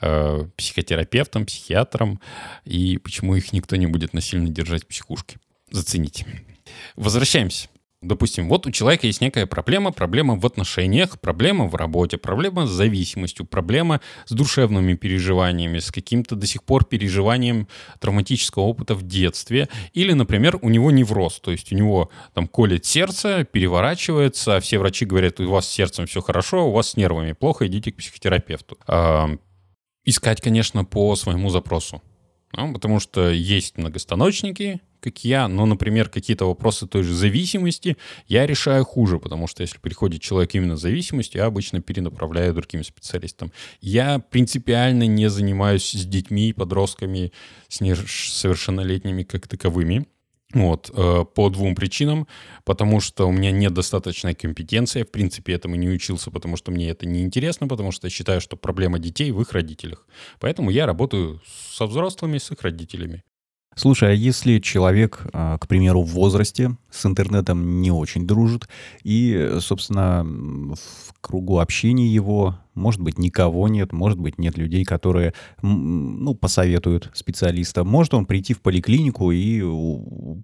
э, 0.00 0.46
психотерапевтам, 0.56 1.46
психиатрам, 1.46 2.20
и 2.64 2.98
почему 2.98 3.36
их 3.36 3.52
никто 3.52 3.76
не 3.76 3.86
будет 3.86 4.14
насильно 4.14 4.48
держать 4.48 4.84
в 4.84 4.88
психушке. 4.88 5.38
Зацените. 5.70 6.26
Возвращаемся. 6.96 7.68
Допустим, 8.02 8.48
вот 8.48 8.66
у 8.66 8.72
человека 8.72 9.06
есть 9.06 9.20
некая 9.20 9.46
проблема, 9.46 9.92
проблема 9.92 10.34
в 10.34 10.44
отношениях, 10.44 11.20
проблема 11.20 11.66
в 11.66 11.76
работе, 11.76 12.18
проблема 12.18 12.66
с 12.66 12.70
зависимостью, 12.70 13.46
проблема 13.46 14.00
с 14.26 14.32
душевными 14.32 14.94
переживаниями, 14.94 15.78
с 15.78 15.92
каким-то 15.92 16.34
до 16.34 16.48
сих 16.48 16.64
пор 16.64 16.84
переживанием 16.84 17.68
травматического 18.00 18.64
опыта 18.64 18.96
в 18.96 19.02
детстве. 19.02 19.68
Или, 19.92 20.14
например, 20.14 20.58
у 20.62 20.68
него 20.68 20.90
невроз, 20.90 21.38
то 21.38 21.52
есть 21.52 21.72
у 21.72 21.76
него 21.76 22.10
там 22.34 22.48
колет 22.48 22.84
сердце, 22.84 23.44
переворачивается, 23.44 24.56
а 24.56 24.60
все 24.60 24.80
врачи 24.80 25.04
говорят, 25.04 25.38
у 25.38 25.48
вас 25.48 25.68
с 25.68 25.72
сердцем 25.72 26.06
все 26.06 26.20
хорошо, 26.20 26.68
у 26.68 26.72
вас 26.72 26.90
с 26.90 26.96
нервами 26.96 27.32
плохо, 27.32 27.68
идите 27.68 27.92
к 27.92 27.96
психотерапевту. 27.96 28.78
А, 28.88 29.30
искать, 30.04 30.40
конечно, 30.40 30.84
по 30.84 31.14
своему 31.14 31.50
запросу. 31.50 32.02
Ну, 32.54 32.72
потому 32.74 32.98
что 32.98 33.30
есть 33.30 33.78
многостаночники, 33.78 34.80
как 35.02 35.24
я, 35.24 35.48
но, 35.48 35.66
например, 35.66 36.08
какие-то 36.08 36.46
вопросы 36.46 36.86
той 36.86 37.02
же 37.02 37.12
зависимости 37.12 37.96
я 38.28 38.46
решаю 38.46 38.84
хуже, 38.84 39.18
потому 39.18 39.48
что 39.48 39.62
если 39.62 39.78
приходит 39.78 40.22
человек 40.22 40.54
именно 40.54 40.76
с 40.76 40.80
зависимостью, 40.80 41.40
я 41.40 41.46
обычно 41.46 41.80
перенаправляю 41.80 42.54
другим 42.54 42.84
специалистам. 42.84 43.52
Я 43.80 44.20
принципиально 44.20 45.06
не 45.06 45.28
занимаюсь 45.28 45.90
с 45.90 46.04
детьми, 46.06 46.52
подростками, 46.52 47.32
с 47.68 47.80
несовершеннолетними 47.80 49.24
как 49.24 49.48
таковыми. 49.48 50.06
Вот, 50.54 50.90
э, 50.94 51.24
по 51.34 51.48
двум 51.48 51.74
причинам. 51.74 52.26
Потому 52.64 53.00
что 53.00 53.26
у 53.26 53.32
меня 53.32 53.50
нет 53.50 53.72
достаточной 53.72 54.34
компетенции. 54.34 55.02
В 55.02 55.10
принципе, 55.10 55.54
этому 55.54 55.76
не 55.76 55.88
учился, 55.88 56.30
потому 56.30 56.56
что 56.56 56.70
мне 56.70 56.90
это 56.90 57.06
не 57.06 57.22
интересно, 57.22 57.68
потому 57.68 57.90
что 57.90 58.06
я 58.06 58.10
считаю, 58.10 58.40
что 58.42 58.56
проблема 58.56 58.98
детей 58.98 59.30
в 59.32 59.40
их 59.40 59.52
родителях. 59.52 60.06
Поэтому 60.40 60.70
я 60.70 60.84
работаю 60.84 61.40
со 61.70 61.86
взрослыми, 61.86 62.36
с 62.36 62.50
их 62.50 62.60
родителями. 62.62 63.22
Слушай, 63.74 64.10
а 64.10 64.12
если 64.12 64.58
человек, 64.58 65.26
а, 65.32 65.58
к 65.58 65.66
примеру, 65.66 66.02
в 66.02 66.10
возрасте 66.10 66.76
с 66.90 67.06
интернетом 67.06 67.80
не 67.80 67.90
очень 67.90 68.26
дружит, 68.26 68.68
и, 69.02 69.56
собственно, 69.60 70.24
в 70.24 71.14
кругу 71.20 71.58
общения 71.58 72.06
его, 72.06 72.58
может 72.74 73.00
быть, 73.00 73.18
никого 73.18 73.68
нет, 73.68 73.92
может 73.92 74.18
быть, 74.18 74.38
нет 74.38 74.58
людей, 74.58 74.84
которые, 74.84 75.32
ну, 75.62 76.34
посоветуют 76.34 77.10
специалиста, 77.14 77.84
может 77.84 78.12
он 78.14 78.26
прийти 78.26 78.54
в 78.54 78.60
поликлинику 78.60 79.30
и 79.30 79.60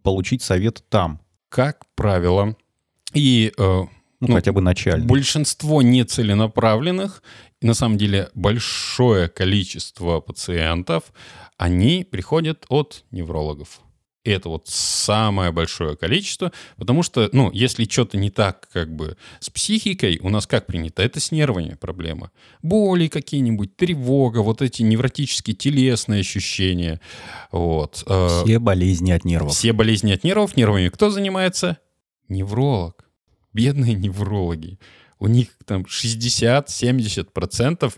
получить 0.02 0.42
совет 0.42 0.82
там, 0.88 1.20
Как 1.48 1.84
правило, 1.94 2.56
и 3.14 3.52
э, 3.56 3.62
ну, 3.62 3.88
Ну, 4.20 4.34
хотя 4.34 4.52
бы 4.52 4.60
начальный. 4.60 5.06
большинство 5.06 5.80
нецеленаправленных, 5.82 7.22
и 7.60 7.66
на 7.66 7.74
самом 7.74 7.98
деле 7.98 8.30
большое 8.34 9.28
количество 9.28 10.20
пациентов, 10.20 11.04
они 11.58 12.06
приходят 12.10 12.64
от 12.70 13.04
неврологов. 13.10 13.80
И 14.24 14.30
это 14.30 14.48
вот 14.48 14.66
самое 14.68 15.52
большое 15.52 15.96
количество, 15.96 16.52
потому 16.76 17.02
что, 17.02 17.28
ну, 17.32 17.50
если 17.52 17.84
что-то 17.84 18.18
не 18.18 18.30
так 18.30 18.68
как 18.72 18.94
бы 18.94 19.16
с 19.40 19.48
психикой, 19.48 20.18
у 20.22 20.28
нас 20.28 20.46
как 20.46 20.66
принято, 20.66 21.02
это 21.02 21.18
с 21.20 21.30
нервами 21.32 21.76
проблема. 21.80 22.30
Боли 22.60 23.08
какие-нибудь, 23.08 23.76
тревога, 23.76 24.40
вот 24.40 24.60
эти 24.60 24.82
невротические 24.82 25.56
телесные 25.56 26.20
ощущения. 26.20 27.00
Вот. 27.52 28.02
Э, 28.06 28.42
Все 28.44 28.58
болезни 28.58 29.12
от 29.12 29.24
нервов. 29.24 29.54
все 29.54 29.72
болезни 29.72 30.12
от 30.12 30.24
нервов, 30.24 30.56
нервами 30.56 30.88
кто 30.88 31.10
занимается? 31.10 31.78
Невролог. 32.28 33.08
Бедные 33.54 33.94
неврологи. 33.94 34.78
У 35.20 35.26
них 35.26 35.48
там 35.64 35.82
60-70% 35.82 37.92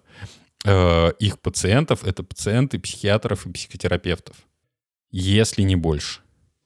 э, 0.64 1.12
их 1.18 1.40
пациентов 1.40 2.05
это 2.05 2.23
пациенты 2.23 2.79
психиатров 2.79 3.46
и 3.46 3.53
психотерапевтов. 3.53 4.37
Если 5.11 5.62
не 5.62 5.77
больше. 5.77 6.20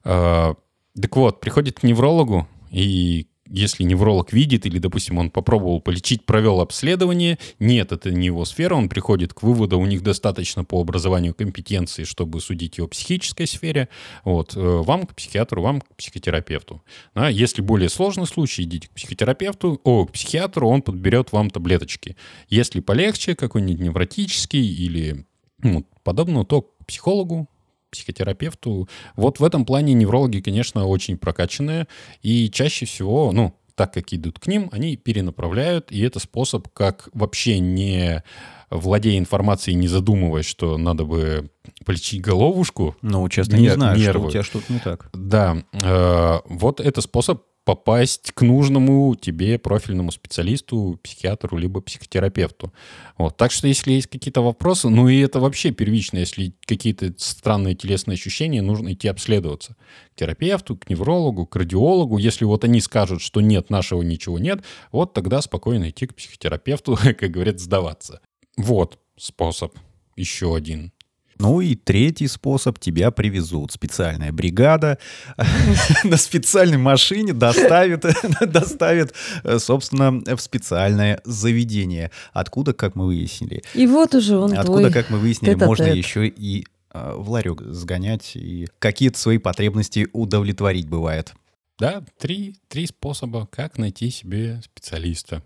Э, 0.04 0.54
так 1.00 1.16
вот, 1.16 1.40
приходит 1.40 1.80
к 1.80 1.82
неврологу, 1.82 2.48
и 2.70 3.28
если 3.48 3.82
невролог 3.82 4.32
видит, 4.32 4.66
или, 4.66 4.78
допустим, 4.78 5.18
он 5.18 5.30
попробовал 5.30 5.80
полечить, 5.80 6.24
провел 6.24 6.60
обследование, 6.60 7.38
нет, 7.58 7.92
это 7.92 8.10
не 8.10 8.26
его 8.26 8.44
сфера, 8.44 8.74
он 8.74 8.88
приходит 8.88 9.34
к 9.34 9.42
выводу, 9.42 9.78
у 9.78 9.86
них 9.86 10.02
достаточно 10.02 10.64
по 10.64 10.80
образованию 10.80 11.34
компетенции, 11.34 12.04
чтобы 12.04 12.40
судить 12.40 12.80
о 12.80 12.88
психической 12.88 13.46
сфере, 13.46 13.88
вот, 14.24 14.56
э, 14.56 14.60
вам 14.60 15.06
к 15.06 15.14
психиатру, 15.14 15.62
вам 15.62 15.80
к 15.80 15.94
психотерапевту. 15.96 16.82
А 17.14 17.30
если 17.30 17.60
более 17.60 17.88
сложный 17.88 18.26
случай, 18.26 18.62
идите 18.62 18.88
к 18.88 18.92
психотерапевту, 18.92 19.80
о, 19.84 20.06
к 20.06 20.12
психиатру, 20.12 20.68
он 20.68 20.82
подберет 20.82 21.32
вам 21.32 21.50
таблеточки. 21.50 22.16
Если 22.48 22.80
полегче, 22.80 23.34
какой-нибудь 23.34 23.80
невротический 23.80 24.66
или 24.66 25.26
ну, 25.62 25.86
подобного, 26.02 26.44
то 26.44 26.62
к 26.62 26.86
психологу, 26.86 27.48
психотерапевту. 27.94 28.88
Вот 29.16 29.40
в 29.40 29.44
этом 29.44 29.64
плане 29.64 29.94
неврологи, 29.94 30.40
конечно, 30.40 30.86
очень 30.86 31.16
прокачанные. 31.16 31.86
И 32.22 32.50
чаще 32.50 32.86
всего, 32.86 33.32
ну, 33.32 33.54
так 33.74 33.92
как 33.94 34.12
идут 34.12 34.38
к 34.38 34.46
ним, 34.46 34.68
они 34.72 34.96
перенаправляют, 34.96 35.90
и 35.90 36.00
это 36.02 36.18
способ, 36.20 36.68
как 36.72 37.08
вообще 37.12 37.58
не 37.58 38.22
владея 38.70 39.18
информацией, 39.18 39.76
не 39.76 39.88
задумываясь, 39.88 40.46
что 40.46 40.78
надо 40.78 41.04
бы 41.04 41.50
полечить 41.84 42.20
головушку, 42.20 42.96
Ну, 43.02 43.28
честно, 43.28 43.56
не 43.56 43.66
Нер- 43.66 43.74
знаю, 43.74 43.96
что 43.96 44.04
нервы. 44.06 44.26
у 44.26 44.30
тебя 44.30 44.42
что-то 44.42 44.72
не 44.72 44.78
так. 44.80 45.08
да, 45.12 45.56
э, 45.72 46.38
вот 46.48 46.80
это 46.80 47.00
способ 47.00 47.42
попасть 47.64 48.32
к 48.32 48.42
нужному 48.42 49.14
тебе 49.14 49.58
профильному 49.58 50.10
специалисту, 50.12 51.00
психиатру, 51.02 51.56
либо 51.56 51.80
психотерапевту. 51.80 52.72
Вот. 53.16 53.36
Так 53.36 53.52
что, 53.52 53.66
если 53.66 53.92
есть 53.92 54.06
какие-то 54.06 54.42
вопросы, 54.42 54.88
ну 54.90 55.08
и 55.08 55.18
это 55.20 55.40
вообще 55.40 55.70
первично, 55.70 56.18
если 56.18 56.54
какие-то 56.66 57.14
странные 57.16 57.74
телесные 57.74 58.14
ощущения, 58.14 58.60
нужно 58.60 58.92
идти 58.92 59.08
обследоваться. 59.08 59.76
К 60.12 60.20
терапевту, 60.20 60.76
к 60.76 60.90
неврологу, 60.90 61.46
к 61.46 61.56
радиологу. 61.56 62.18
Если 62.18 62.44
вот 62.44 62.64
они 62.64 62.80
скажут, 62.80 63.22
что 63.22 63.40
нет, 63.40 63.70
нашего 63.70 64.02
ничего 64.02 64.38
нет, 64.38 64.62
вот 64.92 65.14
тогда 65.14 65.40
спокойно 65.40 65.88
идти 65.90 66.06
к 66.06 66.14
психотерапевту, 66.14 66.98
как 67.18 67.30
говорят, 67.30 67.60
сдаваться. 67.60 68.20
Вот 68.56 68.98
способ. 69.16 69.74
Еще 70.16 70.54
один. 70.54 70.92
Ну 71.38 71.60
и 71.60 71.74
третий 71.74 72.28
способ, 72.28 72.78
тебя 72.78 73.10
привезут. 73.10 73.72
Специальная 73.72 74.32
бригада 74.32 74.98
на 76.04 76.16
специальной 76.16 76.78
машине 76.78 77.32
доставит, 77.32 78.04
доставит, 78.40 79.14
э, 79.42 79.58
собственно, 79.58 80.22
в 80.36 80.40
специальное 80.40 81.20
заведение. 81.24 82.10
Откуда, 82.32 82.72
как 82.72 82.94
мы 82.94 83.06
выяснили, 83.06 83.62
И 83.74 83.86
вот 83.86 84.14
уже 84.14 84.36
он 84.36 84.56
откуда, 84.56 84.90
как 84.90 85.10
мы 85.10 85.18
выяснили, 85.18 85.54
можно 85.54 85.84
еще 85.84 86.26
и 86.26 86.66
э, 86.92 87.14
в 87.16 87.30
ларек 87.30 87.62
сгонять 87.62 88.32
и 88.36 88.68
какие-то 88.78 89.18
свои 89.18 89.38
потребности 89.38 90.08
удовлетворить 90.12 90.88
бывает. 90.88 91.34
Да, 91.78 92.04
три, 92.18 92.56
три 92.68 92.86
способа, 92.86 93.48
как 93.50 93.78
найти 93.78 94.10
себе 94.10 94.60
специалиста. 94.64 95.42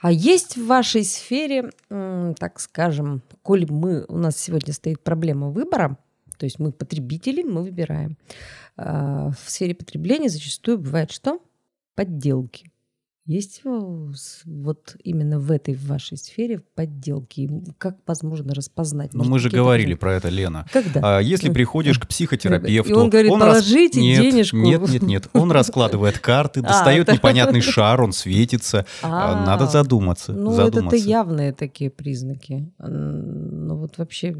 А 0.00 0.10
есть 0.10 0.56
в 0.56 0.66
вашей 0.66 1.04
сфере, 1.04 1.70
так 1.88 2.60
скажем, 2.60 3.22
коль 3.42 3.66
мы, 3.70 4.04
у 4.08 4.18
нас 4.18 4.36
сегодня 4.36 4.72
стоит 4.72 5.02
проблема 5.02 5.50
выбора, 5.50 5.96
то 6.38 6.46
есть 6.46 6.58
мы 6.58 6.72
потребители, 6.72 7.42
мы 7.42 7.62
выбираем. 7.62 8.16
А, 8.76 9.30
В 9.30 9.50
сфере 9.50 9.74
потребления 9.74 10.28
зачастую 10.28 10.78
бывает 10.78 11.10
что? 11.10 11.40
Подделки. 11.94 12.70
Есть 13.30 13.60
э, 13.64 13.80
вот 14.44 14.96
именно 15.04 15.38
в 15.38 15.52
этой 15.52 15.76
вашей 15.76 16.18
сфере 16.18 16.62
подделки? 16.74 17.48
Как 17.78 17.98
возможно 18.04 18.52
распознать? 18.54 19.14
Ну, 19.14 19.18
Может, 19.18 19.30
мы 19.32 19.38
же 19.38 19.50
говорили 19.50 19.94
про 19.94 20.14
это, 20.14 20.30
Лена. 20.30 20.66
Когда? 20.72 21.18
А 21.18 21.20
если 21.20 21.46
М. 21.46 21.54
приходишь 21.54 22.00
к 22.00 22.08
психотерапевту... 22.08 22.90
И 22.90 22.92
он 22.92 23.08
говорит, 23.08 23.30
рас- 23.30 23.40
«Положите 23.40 24.00
нет, 24.00 24.22
денежку». 24.22 24.56
Нет, 24.56 24.80
нет, 24.88 25.02
нет. 25.02 25.28
Он 25.32 25.52
раскладывает 25.52 26.18
карты, 26.18 26.58
А, 26.64 26.64
достает 26.64 27.04
это- 27.08 27.12
непонятный 27.18 27.60
шар, 27.60 28.02
он 28.02 28.10
светится. 28.12 28.84
А, 29.00 29.46
Надо 29.46 29.66
А, 29.66 29.68
задуматься. 29.68 30.32
Ну, 30.32 30.50
задуматься. 30.50 30.96
явные 30.96 31.52
такие 31.52 31.88
признаки. 31.90 32.68
Ну, 32.78 33.76
вот 33.76 33.96
вообще 33.98 34.34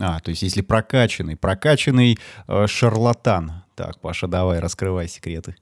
А, 0.00 0.20
то 0.20 0.30
есть 0.30 0.40
если 0.42 0.62
прокачанный, 0.62 1.36
прокачанный 1.36 2.16
э, 2.48 2.66
шарлатан. 2.68 3.63
Так, 3.74 4.00
Паша, 4.00 4.28
давай, 4.28 4.60
раскрывай 4.60 5.08
секреты. 5.08 5.56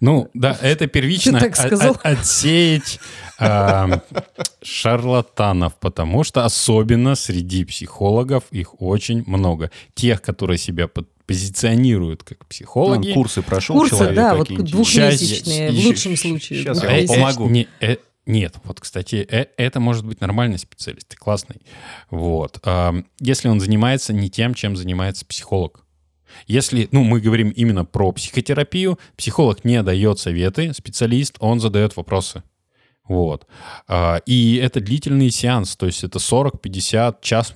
Ну, 0.00 0.30
да, 0.32 0.56
это 0.62 0.86
первично 0.86 1.38
так 1.40 1.56
сказал. 1.56 1.96
отсеять 2.02 3.00
шарлатанов, 4.62 5.74
потому 5.80 6.24
что 6.24 6.44
особенно 6.44 7.14
среди 7.14 7.64
психологов 7.64 8.44
их 8.50 8.80
очень 8.80 9.24
много. 9.26 9.70
Тех, 9.94 10.22
которые 10.22 10.58
себя 10.58 10.88
под- 10.88 11.08
позиционируют 11.26 12.22
как 12.22 12.46
психологи. 12.46 13.08
Ну, 13.08 13.14
курсы 13.14 13.42
прошел 13.42 13.76
Курсы, 13.76 13.96
человек 13.96 14.16
да, 14.16 14.34
вот 14.34 14.48
двухмесячные, 14.48 15.70
в 15.72 15.86
лучшем 15.86 16.16
случае. 16.16 16.62
щас 16.62 16.82
я 16.82 16.88
вам 16.88 17.06
помогу. 17.06 17.48
не- 17.48 17.68
э, 17.80 17.96
нет, 18.26 18.56
вот, 18.64 18.80
кстати, 18.80 19.26
э, 19.30 19.46
это 19.56 19.80
может 19.80 20.04
быть 20.06 20.20
нормальный 20.20 20.58
специалист, 20.58 21.14
классный. 21.16 21.60
Вот. 22.10 22.62
Если 23.20 23.48
он 23.48 23.60
занимается 23.60 24.12
не 24.12 24.30
тем, 24.30 24.54
чем 24.54 24.76
занимается 24.76 25.24
психолог. 25.26 25.83
Если, 26.46 26.88
ну, 26.92 27.04
мы 27.04 27.20
говорим 27.20 27.50
именно 27.50 27.84
про 27.84 28.12
психотерапию, 28.12 28.98
психолог 29.16 29.64
не 29.64 29.82
дает 29.82 30.18
советы, 30.18 30.72
специалист, 30.74 31.36
он 31.40 31.60
задает 31.60 31.96
вопросы. 31.96 32.42
Вот. 33.06 33.46
А, 33.86 34.20
И 34.26 34.56
это 34.56 34.80
длительный 34.80 35.30
сеанс, 35.30 35.76
то 35.76 35.86
есть 35.86 36.04
это 36.04 36.18
40, 36.18 36.60
50, 36.60 37.20
час, 37.20 37.52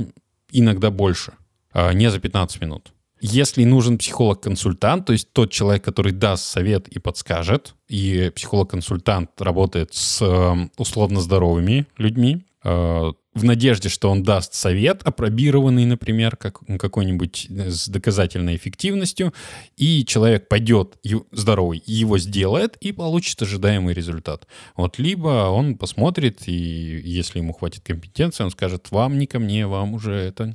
иногда 0.52 0.90
больше, 0.90 1.32
а, 1.72 1.92
не 1.92 2.10
за 2.10 2.18
15 2.20 2.60
минут. 2.60 2.92
Если 3.20 3.64
нужен 3.64 3.98
психолог-консультант, 3.98 5.06
то 5.06 5.12
есть 5.12 5.32
тот 5.32 5.50
человек, 5.50 5.82
который 5.82 6.12
даст 6.12 6.44
совет 6.44 6.86
и 6.88 7.00
подскажет, 7.00 7.74
и 7.88 8.30
психолог-консультант 8.34 9.30
работает 9.40 9.92
с 9.92 10.22
эм, 10.22 10.70
условно 10.76 11.20
здоровыми 11.20 11.86
людьми, 11.96 12.44
в 12.62 13.44
надежде, 13.44 13.88
что 13.88 14.10
он 14.10 14.22
даст 14.22 14.54
совет, 14.54 15.02
апробированный, 15.02 15.84
например, 15.84 16.36
как, 16.36 16.60
какой-нибудь 16.78 17.46
э, 17.48 17.70
с 17.70 17.88
доказательной 17.88 18.56
эффективностью, 18.56 19.32
и 19.76 20.04
человек 20.04 20.48
пойдет 20.48 20.98
здоровый, 21.30 21.82
его 21.86 22.18
сделает 22.18 22.76
и 22.80 22.92
получит 22.92 23.40
ожидаемый 23.40 23.94
результат. 23.94 24.46
Вот 24.76 24.98
либо 24.98 25.48
он 25.50 25.76
посмотрит, 25.76 26.48
и 26.48 26.52
если 26.52 27.38
ему 27.38 27.52
хватит 27.52 27.84
компетенции, 27.84 28.44
он 28.44 28.50
скажет, 28.50 28.90
вам 28.90 29.18
не 29.18 29.26
ко 29.26 29.38
мне, 29.38 29.66
вам 29.66 29.94
уже 29.94 30.14
это 30.14 30.54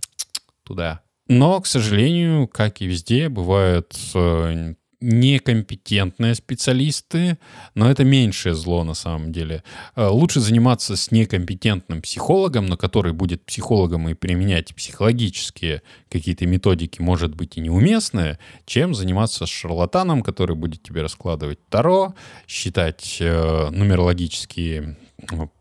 туда. 0.63 1.01
Но, 1.27 1.61
к 1.61 1.67
сожалению, 1.67 2.47
как 2.47 2.81
и 2.81 2.85
везде, 2.85 3.29
бывают 3.29 3.97
э, 4.13 4.73
некомпетентные 5.03 6.33
специалисты, 6.33 7.37
но 7.75 7.91
это 7.91 8.03
меньшее 8.03 8.55
зло 8.55 8.83
на 8.83 8.93
самом 8.93 9.31
деле. 9.31 9.63
Э, 9.95 10.07
Лучше 10.07 10.39
заниматься 10.39 10.95
с 10.95 11.11
некомпетентным 11.11 12.01
психологом, 12.01 12.67
но 12.67 12.77
который 12.77 13.13
будет 13.13 13.45
психологом 13.45 14.07
и 14.09 14.13
применять 14.13 14.73
психологические 14.73 15.81
какие-то 16.09 16.47
методики, 16.47 17.01
может 17.01 17.35
быть, 17.35 17.57
и 17.57 17.61
неуместные, 17.61 18.39
чем 18.65 18.95
заниматься 18.95 19.45
с 19.45 19.49
шарлатаном, 19.49 20.23
который 20.23 20.55
будет 20.55 20.83
тебе 20.83 21.01
раскладывать 21.01 21.59
таро, 21.67 22.15
считать 22.47 23.17
э, 23.19 23.69
нумерологические 23.71 24.97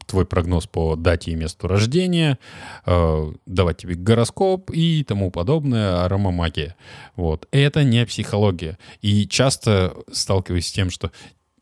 твой 0.07 0.27
прогноз 0.27 0.67
по 0.67 0.97
дате 0.97 1.33
и 1.33 1.35
месту 1.35 1.69
рождения, 1.69 2.39
э, 2.87 3.33
давать 3.47 3.79
тебе 3.79 3.95
гороскоп 3.95 4.71
и 4.71 5.05
тому 5.05 5.31
подобное, 5.31 6.05
аромамагия. 6.05 6.77
Вот. 7.17 7.49
Это 7.51 7.85
не 7.85 8.05
психология. 8.07 8.79
И 9.01 9.27
часто 9.27 9.95
сталкиваюсь 10.11 10.67
с 10.67 10.73
тем, 10.73 10.91
что 10.91 11.13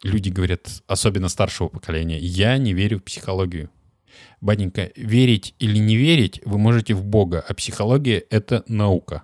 люди 0.03 0.31
говорят, 0.31 0.83
особенно 0.87 1.29
старшего 1.29 1.69
поколения, 1.69 2.19
я 2.19 2.57
не 2.59 2.73
верю 2.73 2.99
в 2.99 3.05
психологию. 3.05 3.71
Батенька, 4.41 4.91
верить 4.97 5.55
или 5.59 5.79
не 5.79 5.97
верить 5.97 6.41
вы 6.45 6.59
можете 6.59 6.95
в 6.95 7.05
Бога, 7.05 7.45
а 7.47 7.55
психология— 7.55 8.25
это 8.31 8.65
наука 8.67 9.23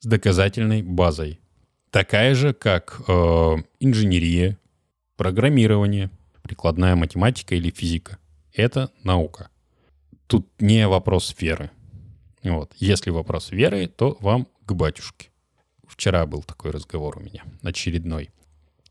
с 0.00 0.06
доказательной 0.06 0.82
базой. 0.82 1.40
Такая 1.90 2.34
же, 2.34 2.52
как 2.52 3.02
э, 3.06 3.56
инженерия, 3.80 4.58
программирование, 5.16 6.10
прикладная 6.52 6.96
математика 6.96 7.54
или 7.54 7.70
физика. 7.70 8.18
Это 8.52 8.90
наука. 9.04 9.48
Тут 10.26 10.46
не 10.60 10.86
вопрос 10.86 11.34
веры. 11.40 11.70
Вот. 12.44 12.72
Если 12.76 13.08
вопрос 13.08 13.52
веры, 13.52 13.86
то 13.86 14.18
вам 14.20 14.46
к 14.66 14.74
батюшке. 14.74 15.30
Вчера 15.88 16.26
был 16.26 16.42
такой 16.42 16.70
разговор 16.70 17.16
у 17.16 17.20
меня, 17.20 17.42
очередной. 17.62 18.28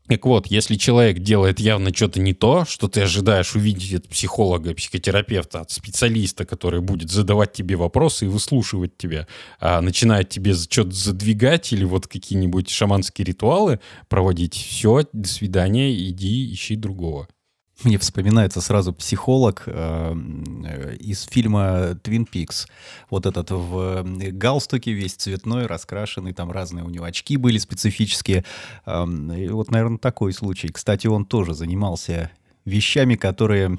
Так 0.08 0.26
вот, 0.26 0.48
если 0.48 0.74
человек 0.74 1.20
делает 1.20 1.60
явно 1.60 1.94
что-то 1.94 2.18
не 2.18 2.34
то, 2.34 2.64
что 2.64 2.88
ты 2.88 3.02
ожидаешь 3.02 3.54
увидеть 3.54 3.94
от 3.94 4.08
психолога, 4.08 4.74
психотерапевта, 4.74 5.60
от 5.60 5.70
специалиста, 5.70 6.44
который 6.44 6.80
будет 6.80 7.12
задавать 7.12 7.52
тебе 7.52 7.76
вопросы 7.76 8.24
и 8.24 8.28
выслушивать 8.28 8.96
тебя, 8.98 9.28
а 9.60 9.80
начинает 9.80 10.28
тебе 10.30 10.54
что-то 10.54 10.90
задвигать 10.90 11.72
или 11.72 11.84
вот 11.84 12.08
какие-нибудь 12.08 12.68
шаманские 12.70 13.26
ритуалы 13.26 13.78
проводить, 14.08 14.54
все, 14.54 15.04
до 15.12 15.28
свидания, 15.28 15.94
иди, 15.94 16.52
ищи 16.52 16.74
другого. 16.74 17.28
Мне 17.84 17.98
вспоминается 17.98 18.60
сразу 18.60 18.92
психолог 18.92 19.64
э, 19.66 20.14
э, 20.64 20.96
из 20.96 21.22
фильма 21.22 21.98
«Твин 22.02 22.26
Пикс». 22.26 22.68
Вот 23.10 23.26
этот 23.26 23.50
в 23.50 24.04
э, 24.04 24.30
галстуке 24.30 24.92
весь 24.92 25.14
цветной, 25.14 25.66
раскрашенный, 25.66 26.32
там 26.32 26.52
разные 26.52 26.84
у 26.84 26.90
него 26.90 27.04
очки 27.04 27.36
были 27.36 27.58
специфические. 27.58 28.44
Э, 28.86 29.04
вот, 29.50 29.70
наверное, 29.70 29.98
такой 29.98 30.32
случай. 30.32 30.68
Кстати, 30.68 31.08
он 31.08 31.24
тоже 31.24 31.54
занимался 31.54 32.30
вещами, 32.64 33.16
которые, 33.16 33.78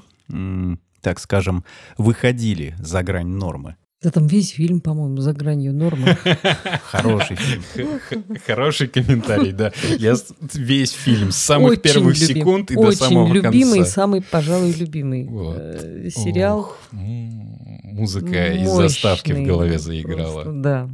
так 1.00 1.18
скажем, 1.18 1.64
выходили 1.96 2.74
за 2.78 3.02
грань 3.02 3.28
нормы. 3.28 3.76
Да 4.04 4.10
там 4.10 4.26
весь 4.26 4.50
фильм, 4.50 4.82
по-моему, 4.82 5.16
за 5.16 5.32
гранью 5.32 5.72
нормы. 5.72 6.18
Хороший 6.90 7.36
фильм. 7.36 7.88
Хороший 8.46 8.86
комментарий, 8.86 9.52
да. 9.52 9.72
Я 9.98 10.14
весь 10.52 10.92
фильм 10.92 11.32
с 11.32 11.36
самых 11.38 11.72
Очень 11.72 11.80
первых 11.80 12.16
секунд 12.18 12.70
и 12.70 12.74
до 12.74 12.80
Очень 12.80 12.98
самого 12.98 13.32
любимый, 13.32 13.78
конца. 13.78 13.90
самый, 13.90 14.20
пожалуй, 14.20 14.72
любимый 14.72 15.26
э, 15.30 16.10
сериал. 16.10 16.76
Музыка 16.92 18.52
из 18.52 18.70
заставки 18.70 19.32
в 19.32 19.42
голове 19.42 19.78
заиграла. 19.78 20.44
Да. 20.52 20.90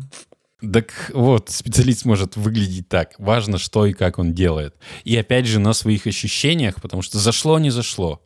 Так 0.61 1.11
вот, 1.13 1.51
специалист 1.51 2.05
может 2.05 2.37
выглядеть 2.37 2.89
так. 2.89 3.15
Важно, 3.19 3.59
что 3.59 3.87
и 3.87 3.93
как 3.93 4.21
он 4.21 4.35
делает. 4.35 4.77
И 5.03 5.17
опять 5.17 5.47
же 5.47 5.59
на 5.59 5.73
своих 5.73 6.07
ощущениях, 6.07 6.81
потому 6.81 7.03
что 7.03 7.19
зашло, 7.19 7.59
не 7.59 7.71
зашло. 7.71 8.23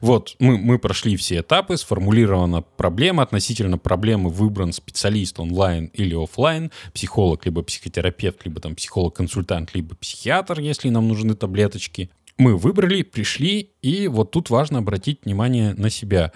Вот, 0.00 0.36
мы, 0.38 0.58
мы 0.58 0.78
прошли 0.78 1.16
все 1.16 1.40
этапы, 1.40 1.76
сформулирована 1.76 2.62
проблема, 2.62 3.22
относительно 3.22 3.78
проблемы 3.78 4.30
выбран 4.30 4.72
специалист 4.72 5.38
онлайн 5.40 5.86
или 5.86 6.14
офлайн, 6.14 6.70
психолог, 6.92 7.44
либо 7.46 7.62
психотерапевт, 7.62 8.44
либо 8.44 8.60
там 8.60 8.74
психолог-консультант, 8.74 9.74
либо 9.74 9.94
психиатр, 9.96 10.60
если 10.60 10.88
нам 10.88 11.08
нужны 11.08 11.34
таблеточки. 11.34 12.10
Мы 12.38 12.56
выбрали, 12.56 13.02
пришли, 13.02 13.72
и 13.82 14.06
вот 14.06 14.30
тут 14.30 14.48
важно 14.48 14.78
обратить 14.78 15.24
внимание 15.24 15.74
на 15.74 15.90
себя. 15.90 16.32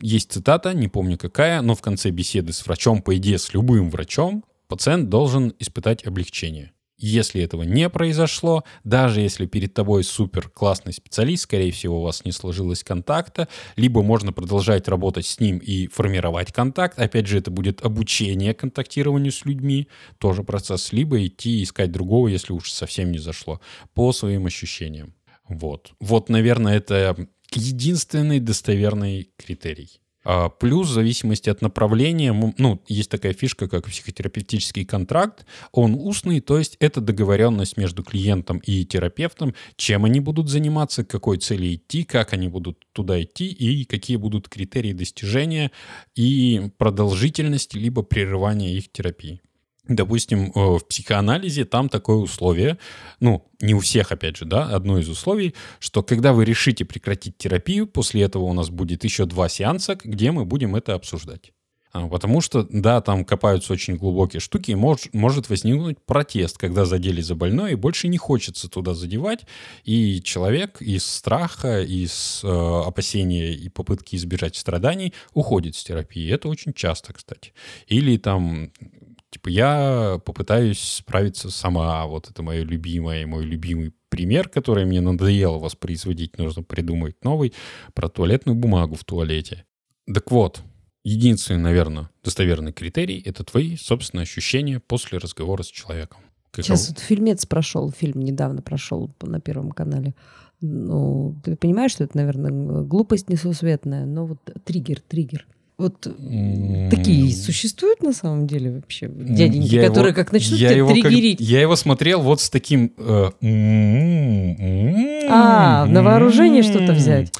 Есть 0.00 0.32
цитата, 0.32 0.74
не 0.74 0.88
помню 0.88 1.16
какая, 1.16 1.62
но 1.62 1.76
в 1.76 1.80
конце 1.80 2.10
беседы 2.10 2.52
с 2.52 2.66
врачом, 2.66 3.02
по 3.02 3.16
идее, 3.16 3.38
с 3.38 3.54
любым 3.54 3.88
врачом, 3.88 4.44
пациент 4.66 5.08
должен 5.08 5.54
испытать 5.60 6.04
облегчение. 6.04 6.72
Если 7.02 7.42
этого 7.42 7.64
не 7.64 7.90
произошло, 7.90 8.62
даже 8.84 9.22
если 9.22 9.46
перед 9.46 9.74
тобой 9.74 10.04
супер 10.04 10.48
классный 10.48 10.92
специалист, 10.92 11.42
скорее 11.42 11.72
всего, 11.72 11.98
у 11.98 12.02
вас 12.04 12.24
не 12.24 12.30
сложилось 12.30 12.84
контакта, 12.84 13.48
либо 13.74 14.04
можно 14.04 14.32
продолжать 14.32 14.86
работать 14.86 15.26
с 15.26 15.40
ним 15.40 15.58
и 15.58 15.88
формировать 15.88 16.52
контакт. 16.52 17.00
Опять 17.00 17.26
же, 17.26 17.38
это 17.38 17.50
будет 17.50 17.84
обучение 17.84 18.54
контактированию 18.54 19.32
с 19.32 19.44
людьми, 19.44 19.88
тоже 20.18 20.44
процесс, 20.44 20.92
либо 20.92 21.26
идти 21.26 21.64
искать 21.64 21.90
другого, 21.90 22.28
если 22.28 22.52
уж 22.52 22.70
совсем 22.70 23.10
не 23.10 23.18
зашло, 23.18 23.60
по 23.94 24.12
своим 24.12 24.46
ощущениям. 24.46 25.12
Вот. 25.48 25.94
Вот, 25.98 26.28
наверное, 26.28 26.76
это 26.76 27.16
единственный 27.52 28.38
достоверный 28.38 29.28
критерий. 29.36 30.01
А, 30.24 30.48
Плюс, 30.48 30.88
в 30.88 30.92
зависимости 30.92 31.50
от 31.50 31.62
направления, 31.62 32.32
ну, 32.58 32.82
есть 32.88 33.10
такая 33.10 33.32
фишка, 33.32 33.68
как 33.68 33.86
психотерапевтический 33.86 34.84
контракт. 34.84 35.44
Он 35.72 35.94
устный, 35.94 36.40
то 36.40 36.58
есть 36.58 36.76
это 36.80 37.00
договоренность 37.00 37.76
между 37.76 38.02
клиентом 38.02 38.58
и 38.58 38.84
терапевтом, 38.84 39.54
чем 39.76 40.04
они 40.04 40.20
будут 40.20 40.48
заниматься, 40.48 41.04
к 41.04 41.08
какой 41.08 41.38
цели 41.38 41.74
идти, 41.74 42.04
как 42.04 42.32
они 42.32 42.48
будут 42.48 42.86
туда 42.92 43.20
идти 43.22 43.48
и 43.48 43.84
какие 43.84 44.16
будут 44.16 44.48
критерии 44.48 44.92
достижения 44.92 45.70
и 46.14 46.70
продолжительности 46.78 47.76
либо 47.76 48.02
прерывания 48.02 48.74
их 48.74 48.90
терапии. 48.90 49.40
Допустим, 49.88 50.52
э, 50.54 50.60
в 50.78 50.86
психоанализе 50.86 51.64
там 51.64 51.88
такое 51.88 52.16
условие, 52.16 52.78
ну, 53.18 53.50
не 53.60 53.74
у 53.74 53.80
всех, 53.80 54.12
опять 54.12 54.36
же, 54.36 54.44
да, 54.44 54.66
одно 54.66 54.98
из 54.98 55.08
условий, 55.08 55.54
что 55.80 56.04
когда 56.04 56.32
вы 56.32 56.44
решите 56.44 56.84
прекратить 56.84 57.36
терапию, 57.36 57.88
после 57.88 58.22
этого 58.22 58.44
у 58.44 58.52
нас 58.52 58.70
будет 58.70 59.02
еще 59.02 59.26
два 59.26 59.48
сеанса, 59.48 59.98
где 60.02 60.30
мы 60.30 60.44
будем 60.44 60.76
это 60.76 60.94
обсуждать. 60.94 61.52
А, 61.92 62.08
Потому 62.08 62.40
что, 62.40 62.66
да, 62.70 63.00
там 63.00 63.24
копаются 63.24 63.72
очень 63.72 63.96
глубокие 63.96 64.40
штуки, 64.40 64.70
и 64.70 64.74
мож- 64.74 65.10
может 65.12 65.50
возникнуть 65.50 65.98
протест, 66.04 66.58
когда 66.58 66.84
задели 66.84 67.20
за 67.20 67.34
больное, 67.34 67.72
и 67.72 67.76
больше 67.76 68.08
не 68.08 68.18
хочется 68.18 68.68
туда 68.68 68.94
задевать, 68.94 69.40
и 69.84 70.22
человек 70.22 70.80
из 70.80 71.04
страха, 71.04 71.82
из 71.82 72.40
э, 72.44 72.48
опасения 72.48 73.52
и 73.52 73.68
попытки 73.68 74.16
избежать 74.16 74.56
страданий 74.56 75.12
уходит 75.34 75.76
с 75.76 75.84
терапии. 75.84 76.32
Это 76.32 76.48
очень 76.48 76.72
часто, 76.72 77.12
кстати. 77.12 77.52
Или 77.86 78.16
там 78.16 78.70
типа, 79.32 79.48
я 79.48 80.20
попытаюсь 80.24 80.78
справиться 80.80 81.50
сама. 81.50 82.06
Вот 82.06 82.30
это 82.30 82.42
мое 82.42 82.62
любимое, 82.62 83.26
мой 83.26 83.44
любимый 83.44 83.92
пример, 84.08 84.48
который 84.48 84.84
мне 84.84 85.00
надоело 85.00 85.58
воспроизводить, 85.58 86.38
нужно 86.38 86.62
придумать 86.62 87.16
новый, 87.24 87.52
про 87.94 88.08
туалетную 88.08 88.54
бумагу 88.56 88.94
в 88.94 89.04
туалете. 89.04 89.64
Так 90.12 90.30
вот, 90.30 90.62
единственный, 91.04 91.60
наверное, 91.60 92.10
достоверный 92.22 92.72
критерий— 92.72 93.20
это 93.24 93.42
твои 93.42 93.76
собственные 93.76 94.22
ощущения 94.24 94.80
после 94.80 95.18
разговора 95.18 95.62
с 95.62 95.68
человеком. 95.68 96.20
Каково- 96.52 96.62
Сейчас 96.64 96.88
вот 96.90 96.98
фильмец 96.98 97.46
прошел, 97.46 97.90
фильм 97.90 98.20
недавно 98.20 98.60
прошел 98.60 99.10
на 99.22 99.40
Первом 99.40 99.70
канале. 99.70 100.14
Ну, 100.60 101.34
ты 101.42 101.56
понимаешь, 101.56 101.92
что 101.92 102.04
это, 102.04 102.16
наверное, 102.16 102.82
глупость 102.82 103.28
несусветная, 103.30 104.04
но 104.04 104.26
вот 104.26 104.38
триггер, 104.64 105.00
триггер. 105.00 105.46
Вот 105.78 106.00
такие 106.90 107.32
существуют 107.34 108.02
на 108.02 108.12
самом 108.12 108.46
деле 108.46 108.72
вообще 108.72 109.08
дяденьки, 109.08 109.74
я 109.74 109.82
его- 109.82 109.88
которые 109.94 110.14
как 110.14 110.30
начнут 110.32 110.58
я 110.60 110.68
тебя 110.68 110.76
его 110.78 110.88
как- 110.94 111.00
триггерить. 111.02 111.40
я 111.40 111.60
его 111.60 111.74
смотрел 111.76 112.20
вот 112.20 112.40
с 112.40 112.50
таким... 112.50 112.92
э, 112.98 113.30
А, 115.30 115.86
на 115.86 116.02
вооружение 116.02 116.62
что-то 116.62 116.92
взять. 116.92 117.32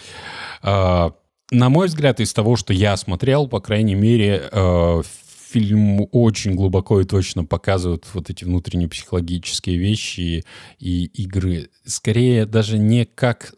А, 0.62 1.12
На 1.50 1.68
мой 1.68 1.86
взгляд, 1.88 2.18
из 2.20 2.32
того, 2.32 2.56
что 2.56 2.72
я 2.72 2.96
смотрел, 2.96 3.46
по 3.46 3.60
крайней 3.60 3.94
мере, 3.94 4.42
э, 4.50 5.02
фильм 5.50 6.08
очень 6.12 6.54
глубоко 6.54 7.02
и 7.02 7.04
точно 7.04 7.44
показывает 7.44 8.06
вот 8.14 8.30
эти 8.30 8.44
внутренние 8.44 8.88
психологические 8.88 9.76
вещи 9.76 10.44
и 10.78 11.04
игры. 11.04 11.68
Скорее 11.84 12.46
даже 12.46 12.78
не 12.78 13.04
как 13.04 13.52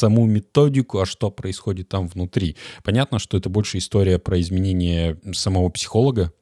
саму 0.00 0.26
методику, 0.26 0.98
а 0.98 1.06
что 1.06 1.30
происходит 1.30 1.88
там 1.88 2.08
внутри. 2.08 2.56
Понятно, 2.82 3.18
что 3.18 3.36
это 3.36 3.48
больше 3.48 3.78
история 3.78 4.18
про 4.18 4.40
изменение 4.40 5.18
самого 5.32 5.68
психолога, 5.68 6.32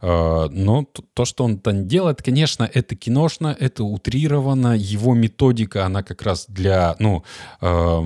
Э, 0.00 0.48
Но 0.50 0.86
то, 1.14 1.24
что 1.24 1.44
он 1.44 1.58
там 1.58 1.86
делает, 1.86 2.22
конечно, 2.22 2.68
это 2.72 2.96
киношно, 2.96 3.56
это 3.58 3.84
утрировано. 3.84 4.76
Его 4.76 5.14
методика, 5.14 5.86
она 5.86 6.02
как 6.02 6.22
раз 6.22 6.46
для 6.48 6.96
ну, 6.98 7.24
э, 7.60 8.00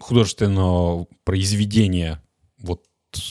художественного 0.00 1.06
произведения 1.24 2.22
вот 2.58 2.82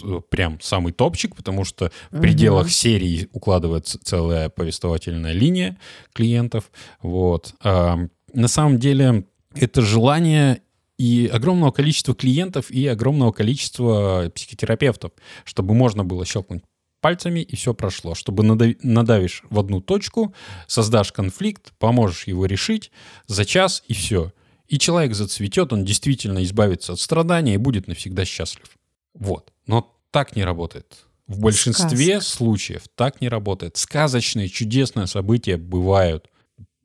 э, 0.04 0.22
прям 0.30 0.60
самый 0.62 0.94
топчик, 0.94 1.36
потому 1.36 1.66
что 1.66 1.92
в 2.12 2.20
пределах 2.22 2.70
серии 2.70 3.28
укладывается 3.34 4.00
целая 4.02 4.50
повествовательная 4.50 5.34
линия 5.34 5.78
клиентов. 6.14 6.72
Вот. 7.02 7.54
А, 7.62 8.00
На 8.34 8.48
самом 8.48 8.80
деле 8.80 9.26
это 9.56 9.82
желание 9.82 10.62
и 11.04 11.28
огромного 11.28 11.72
количества 11.72 12.16
клиентов, 12.16 12.72
и 12.72 12.88
огромного 12.88 13.34
количества 13.34 14.32
психотерапевтов, 14.34 15.12
чтобы 15.44 15.74
можно 15.74 16.06
было 16.06 16.26
щелкнуть 16.26 16.64
пальцами, 17.02 17.42
и 17.42 17.58
все 17.58 17.74
прошло. 17.74 18.16
Чтобы 18.16 18.44
нада- 18.44 18.78
надавишь 18.84 19.44
в 19.50 19.60
одну 19.60 19.82
точку, 19.82 20.34
создашь 20.66 21.12
конфликт, 21.12 21.74
поможешь 21.78 22.28
его 22.28 22.46
решить 22.46 22.90
за 23.28 23.44
час, 23.44 23.84
и 23.90 23.94
все. 23.94 24.32
И 24.70 24.80
человек 24.80 25.14
зацветет, 25.14 25.74
он 25.74 25.84
действительно 25.84 26.42
избавится 26.42 26.94
от 26.94 27.02
страдания 27.02 27.56
и 27.56 27.58
будет 27.58 27.88
навсегда 27.88 28.24
счастлив. 28.24 28.70
Вот. 29.14 29.52
Но 29.68 29.94
так 30.10 30.38
не 30.38 30.46
работает. 30.46 31.06
В 31.28 31.40
большинстве 31.42 32.22
Сказка. 32.22 32.38
случаев 32.38 32.84
так 32.96 33.20
не 33.20 33.28
работает. 33.28 33.76
Сказочные, 33.76 34.48
чудесные 34.48 35.08
события 35.08 35.58
бывают. 35.58 36.30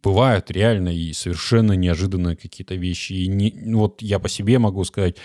Бывают 0.02 0.50
реально 0.50 0.90
и 0.90 1.12
совершенно 1.12 1.72
неожиданные 1.72 2.36
какие-то 2.36 2.74
вещи. 2.74 3.14
И 3.14 3.26
не, 3.26 3.52
вот 3.74 4.00
я 4.00 4.18
по 4.18 4.28
себе 4.28 4.58
могу 4.58 4.84
сказать, 4.84 5.16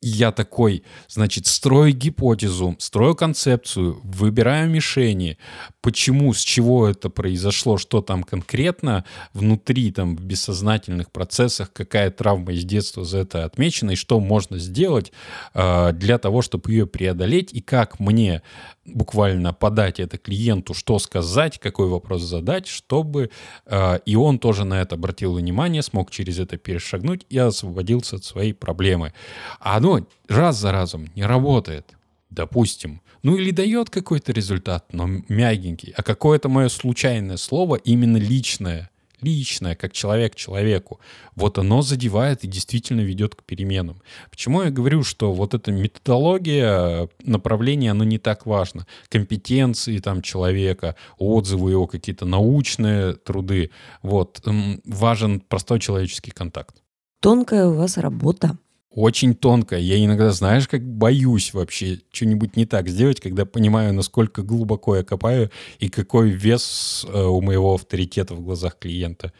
я 0.00 0.30
такой, 0.30 0.84
значит, 1.08 1.46
строю 1.46 1.92
гипотезу, 1.92 2.76
строю 2.78 3.14
концепцию, 3.14 4.00
выбираю 4.04 4.68
мишени, 4.68 5.38
почему, 5.80 6.32
с 6.32 6.40
чего 6.40 6.88
это 6.88 7.10
произошло, 7.10 7.78
что 7.78 8.02
там 8.02 8.22
конкретно 8.22 9.04
внутри, 9.32 9.90
там, 9.92 10.16
в 10.16 10.20
бессознательных 10.20 11.10
процессах, 11.10 11.72
какая 11.72 12.10
травма 12.10 12.52
из 12.52 12.64
детства 12.64 13.04
за 13.04 13.18
это 13.18 13.44
отмечена, 13.44 13.92
и 13.92 13.96
что 13.96 14.20
можно 14.20 14.58
сделать 14.58 15.12
э, 15.54 15.92
для 15.92 16.18
того, 16.18 16.42
чтобы 16.42 16.70
ее 16.70 16.86
преодолеть, 16.86 17.52
и 17.52 17.60
как 17.60 17.98
мне 17.98 18.42
буквально 18.84 19.52
подать 19.52 20.00
это 20.00 20.18
клиенту, 20.18 20.74
что 20.74 20.98
сказать, 20.98 21.58
какой 21.58 21.88
вопрос 21.88 22.22
задать, 22.22 22.66
чтобы 22.66 23.30
э, 23.66 23.98
и 24.04 24.16
он 24.16 24.38
тоже 24.38 24.64
на 24.64 24.80
это 24.80 24.94
обратил 24.94 25.34
внимание, 25.34 25.82
смог 25.82 26.10
через 26.10 26.38
это 26.38 26.56
перешагнуть 26.56 27.26
и 27.28 27.38
освободился 27.38 28.16
от 28.16 28.24
своей 28.24 28.52
проблемы. 28.52 29.12
А 29.60 29.80
оно 29.94 30.06
раз 30.28 30.58
за 30.58 30.72
разом 30.72 31.08
не 31.14 31.24
работает, 31.24 31.96
допустим. 32.30 33.00
Ну 33.22 33.36
или 33.36 33.50
дает 33.50 33.90
какой-то 33.90 34.32
результат, 34.32 34.92
но 34.92 35.06
мягенький, 35.28 35.92
а 35.96 36.02
какое-то 36.02 36.48
мое 36.48 36.68
случайное 36.68 37.36
слово, 37.36 37.76
именно 37.76 38.18
личное, 38.18 38.90
личное, 39.20 39.74
как 39.74 39.92
человек 39.92 40.34
человеку, 40.34 41.00
вот 41.34 41.58
оно 41.58 41.82
задевает 41.82 42.44
и 42.44 42.48
действительно 42.48 43.00
ведет 43.00 43.34
к 43.34 43.42
переменам. 43.42 44.00
Почему 44.30 44.62
я 44.62 44.70
говорю, 44.70 45.02
что 45.02 45.32
вот 45.32 45.54
эта 45.54 45.72
методология, 45.72 47.08
направление, 47.24 47.90
оно 47.90 48.04
не 48.04 48.18
так 48.18 48.46
важно. 48.46 48.86
Компетенции 49.08 49.98
там 49.98 50.22
человека, 50.22 50.96
отзывы 51.18 51.72
его, 51.72 51.86
какие-то 51.86 52.26
научные 52.26 53.14
труды. 53.14 53.70
Вот. 54.02 54.40
Важен 54.84 55.40
простой 55.40 55.80
человеческий 55.80 56.30
контакт. 56.30 56.76
Тонкая 57.20 57.66
у 57.66 57.74
вас 57.74 57.96
работа. 57.96 58.56
Очень 58.96 59.34
тонкая. 59.34 59.78
Я 59.78 60.02
иногда, 60.02 60.30
знаешь, 60.30 60.66
как 60.66 60.82
боюсь 60.82 61.52
вообще 61.52 62.00
что-нибудь 62.10 62.56
не 62.56 62.64
так 62.64 62.88
сделать, 62.88 63.20
когда 63.20 63.44
понимаю, 63.44 63.92
насколько 63.92 64.40
глубоко 64.40 64.96
я 64.96 65.04
копаю 65.04 65.50
и 65.78 65.90
какой 65.90 66.30
вес 66.30 67.04
э, 67.06 67.22
у 67.22 67.42
моего 67.42 67.74
авторитета 67.74 68.34
в 68.34 68.40
глазах 68.40 68.78
клиента. 68.78 69.34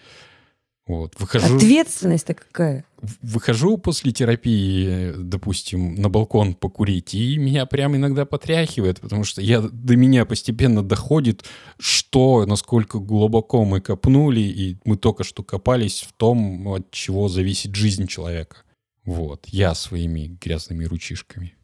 Вот. 0.87 1.15
Выхожу, 1.19 1.57
Ответственность-то 1.57 2.35
какая? 2.35 2.85
выхожу 3.23 3.79
после 3.79 4.13
терапии, 4.13 5.15
допустим, 5.17 5.95
на 5.95 6.11
балкон 6.11 6.53
покурить, 6.53 7.15
и 7.15 7.39
меня 7.39 7.65
прям 7.65 7.97
иногда 7.97 8.27
потряхивает, 8.27 9.01
потому 9.01 9.25
что 9.25 9.41
я, 9.41 9.63
до 9.63 9.97
меня 9.97 10.27
постепенно 10.27 10.83
доходит, 10.83 11.47
что, 11.79 12.45
насколько 12.45 12.99
глубоко 12.99 13.65
мы 13.65 13.81
копнули, 13.81 14.41
и 14.41 14.77
мы 14.85 14.99
только 14.99 15.25
что 15.25 15.43
копались 15.43 16.03
в 16.03 16.13
том, 16.13 16.69
от 16.69 16.91
чего 16.91 17.29
зависит 17.29 17.75
жизнь 17.75 18.07
человека. 18.07 18.66
Вот, 19.07 19.47
я 19.47 19.75
своими 19.75 20.37
грязными 20.41 20.85
ручишками. 20.85 21.55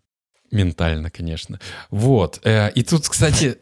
Ментально, 0.52 1.10
конечно. 1.10 1.58
Вот. 1.90 2.40
э, 2.44 2.70
И 2.74 2.82
тут, 2.82 3.08
кстати, 3.08 3.56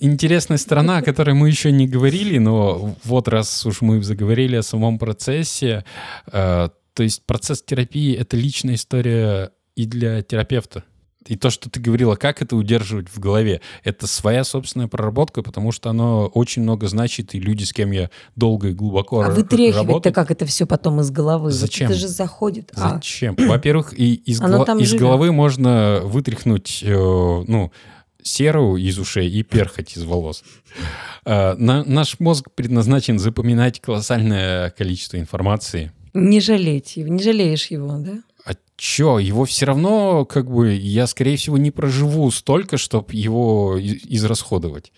интересная 0.00 0.56
сторона, 0.56 0.98
о 0.98 1.02
которой 1.02 1.34
мы 1.34 1.48
еще 1.48 1.70
не 1.70 1.86
говорили, 1.86 2.38
но 2.38 2.96
вот 3.04 3.28
раз 3.28 3.66
уж 3.66 3.82
мы 3.82 4.02
заговорили 4.02 4.56
о 4.56 4.62
самом 4.62 4.98
процессе, 4.98 5.84
э, 6.26 6.68
то 6.94 7.02
есть 7.02 7.24
процесс 7.26 7.62
терапии— 7.62 8.16
это 8.18 8.36
личная 8.36 8.74
история 8.74 9.52
и 9.76 9.84
для 9.84 10.22
терапевта. 10.22 10.84
И 11.26 11.36
то, 11.36 11.50
что 11.50 11.68
ты 11.68 11.80
говорила, 11.80 12.16
как 12.16 12.40
это 12.40 12.56
удерживать 12.56 13.08
в 13.10 13.18
голове, 13.18 13.60
это 13.84 14.06
своя 14.06 14.42
собственная 14.42 14.88
проработка, 14.88 15.42
потому 15.42 15.70
что 15.70 15.90
оно 15.90 16.26
очень 16.28 16.62
много 16.62 16.88
значит, 16.88 17.34
и 17.34 17.40
люди, 17.40 17.64
с 17.64 17.74
кем 17.74 17.90
я 17.90 18.08
долго 18.36 18.68
и 18.68 18.72
глубоко 18.72 19.20
А 19.20 19.26
р- 19.26 19.32
вытряхивать-то 19.32 20.12
как 20.12 20.30
это 20.30 20.46
все 20.46 20.64
потом 20.66 21.00
из 21.00 21.10
головы? 21.10 21.44
Вот 21.50 21.52
Зачем? 21.52 21.90
это 21.90 21.98
же 21.98 22.08
заходит. 22.08 22.72
А, 22.74 22.94
Зачем? 22.94 23.36
Во-первых, 23.36 23.92
и 23.98 24.14
из, 24.14 24.40
гла- 24.40 24.64
из 24.78 24.88
живет. 24.88 25.00
головы 25.02 25.30
можно 25.30 26.00
вытряхнуть, 26.04 26.82
э, 26.82 26.88
ну, 26.96 27.70
серу 28.22 28.76
из 28.78 28.98
ушей 28.98 29.30
и 29.30 29.42
перхоть 29.42 29.96
из 29.98 30.04
волос. 30.04 30.42
Э, 31.26 31.54
на- 31.54 31.84
наш 31.84 32.18
мозг 32.18 32.48
предназначен 32.54 33.18
запоминать 33.18 33.80
колоссальное 33.80 34.70
количество 34.70 35.18
информации. 35.18 35.92
не 36.14 36.40
жалеть 36.40 36.96
его, 36.96 37.08
не 37.08 37.22
жалеешь 37.22 37.66
его, 37.66 37.94
да? 37.98 38.14
А 38.44 38.52
чё, 38.76 39.18
его 39.18 39.44
все 39.44 39.66
равно, 39.66 40.24
как 40.24 40.50
бы, 40.50 40.74
я, 40.74 41.06
скорее 41.06 41.36
всего, 41.36 41.58
не 41.58 41.70
проживу 41.70 42.30
столько, 42.30 42.78
чтобы 42.78 43.12
его 43.12 43.78
израсходовать. 43.78 44.92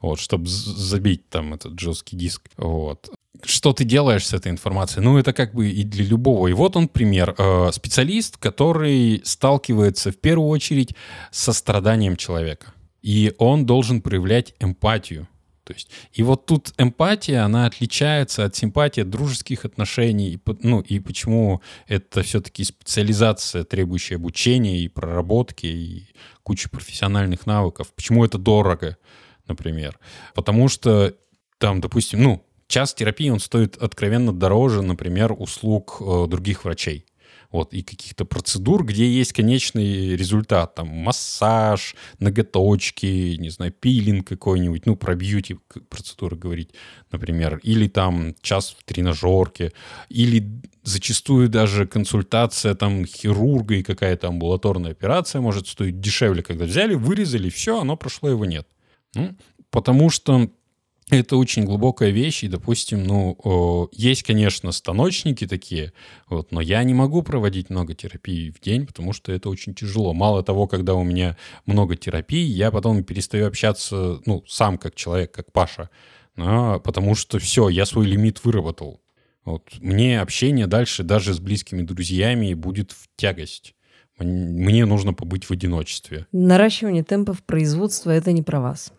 Вот, 0.00 0.18
чтобы 0.20 0.46
забить 0.46 1.28
там 1.28 1.54
этот 1.54 1.78
жесткий 1.78 2.16
диск. 2.16 2.42
Вот. 2.56 3.10
Что 3.44 3.72
ты 3.72 3.84
делаешь 3.84 4.26
с 4.26 4.32
этой 4.32 4.50
информацией? 4.50 5.04
Ну, 5.04 5.18
это 5.18 5.32
как 5.32 5.54
бы 5.54 5.68
и 5.68 5.84
для 5.84 6.04
любого. 6.04 6.48
И 6.48 6.52
вот 6.52 6.76
он 6.76 6.88
пример. 6.88 7.34
Э, 7.36 7.70
Специалист, 7.72 8.36
который 8.38 9.20
сталкивается 9.24 10.10
в 10.10 10.16
первую 10.16 10.48
очередь 10.48 10.94
со 11.30 11.52
страданием 11.52 12.16
человека. 12.16 12.72
И 13.02 13.34
он 13.38 13.66
должен 13.66 14.00
проявлять 14.00 14.54
эмпатию. 14.58 15.28
То 15.66 15.72
есть, 15.72 15.90
и 16.12 16.22
вот 16.22 16.46
тут 16.46 16.72
эмпатия, 16.78 17.44
она 17.44 17.66
отличается 17.66 18.44
от 18.44 18.54
симпатии, 18.54 19.00
от 19.00 19.10
дружеских 19.10 19.64
отношений. 19.64 20.40
Ну, 20.62 20.80
и 20.80 21.00
почему 21.00 21.60
это 21.88 22.22
все-таки 22.22 22.62
специализация, 22.62 23.64
требующая 23.64 24.16
обучения 24.16 24.78
и 24.78 24.86
проработки, 24.86 25.66
и 25.66 26.06
кучи 26.44 26.68
профессиональных 26.70 27.46
навыков. 27.46 27.92
Почему 27.96 28.24
это 28.24 28.38
дорого, 28.38 28.96
например? 29.48 29.98
Потому 30.36 30.68
что 30.68 31.16
там, 31.58 31.80
допустим, 31.80 32.22
ну, 32.22 32.46
час 32.68 32.94
терапии, 32.94 33.28
он 33.30 33.40
стоит 33.40 33.76
откровенно 33.76 34.32
дороже, 34.32 34.82
например, 34.82 35.34
услуг 35.36 35.96
э, 36.00 36.26
других 36.28 36.64
врачей. 36.64 37.06
Вот, 37.50 37.72
и 37.72 37.82
каких-то 37.82 38.24
процедур, 38.24 38.84
где 38.84 39.08
есть 39.08 39.32
конечный 39.32 40.16
результат, 40.16 40.74
там, 40.74 40.88
массаж, 40.88 41.94
ноготочки, 42.18 43.36
не 43.38 43.50
знаю, 43.50 43.72
пилинг 43.72 44.26
какой-нибудь, 44.26 44.86
ну, 44.86 44.96
про 44.96 45.14
бьюти 45.14 45.58
процедуры 45.88 46.36
говорить, 46.36 46.70
например, 47.10 47.60
или 47.62 47.88
там 47.88 48.34
час 48.42 48.76
в 48.78 48.84
тренажерке, 48.84 49.72
или 50.08 50.62
зачастую 50.82 51.48
даже 51.48 51.86
консультация 51.86 52.74
там 52.74 53.04
хирурга 53.04 53.76
и 53.76 53.82
какая-то 53.82 54.28
амбулаторная 54.28 54.92
операция 54.92 55.40
может 55.40 55.66
стоить 55.66 56.00
дешевле, 56.00 56.42
когда 56.42 56.64
взяли, 56.64 56.94
вырезали, 56.94 57.50
все, 57.50 57.80
оно 57.80 57.96
прошло, 57.96 58.28
его 58.28 58.44
нет. 58.44 58.66
Ну, 59.14 59.36
потому 59.70 60.10
что 60.10 60.50
это 61.10 61.36
очень 61.36 61.64
глубокая 61.64 62.10
вещь, 62.10 62.42
и, 62.42 62.48
допустим, 62.48 63.04
ну, 63.04 63.88
есть, 63.92 64.24
конечно, 64.24 64.72
станочники 64.72 65.46
такие, 65.46 65.92
вот, 66.28 66.50
но 66.50 66.60
я 66.60 66.82
не 66.82 66.94
могу 66.94 67.22
проводить 67.22 67.70
много 67.70 67.94
терапий 67.94 68.50
в 68.50 68.60
день, 68.60 68.86
потому 68.86 69.12
что 69.12 69.30
это 69.30 69.48
очень 69.48 69.74
тяжело. 69.74 70.12
Мало 70.12 70.42
того, 70.42 70.66
когда 70.66 70.94
у 70.94 71.04
меня 71.04 71.36
много 71.64 71.96
терапий, 71.96 72.44
я 72.44 72.72
потом 72.72 73.04
перестаю 73.04 73.46
общаться, 73.46 74.20
ну, 74.26 74.42
сам 74.48 74.78
как 74.78 74.96
человек, 74.96 75.30
как 75.32 75.52
Паша, 75.52 75.90
а, 76.36 76.80
потому 76.80 77.14
что 77.14 77.38
все, 77.38 77.68
я 77.68 77.86
свой 77.86 78.06
лимит 78.06 78.44
выработал. 78.44 79.00
Вот, 79.44 79.62
мне 79.78 80.20
общение 80.20 80.66
дальше 80.66 81.04
даже 81.04 81.34
с 81.34 81.38
близкими 81.38 81.82
друзьями 81.82 82.52
будет 82.54 82.90
в 82.90 83.08
тягость. 83.14 83.74
Мне 84.18 84.86
нужно 84.86 85.14
побыть 85.14 85.44
в 85.44 85.52
одиночестве. 85.52 86.26
Наращивание 86.32 87.04
темпов 87.04 87.44
производства– 87.44 88.10
это 88.12 88.32
не 88.32 88.42
про 88.42 88.60
вас. 88.60 88.92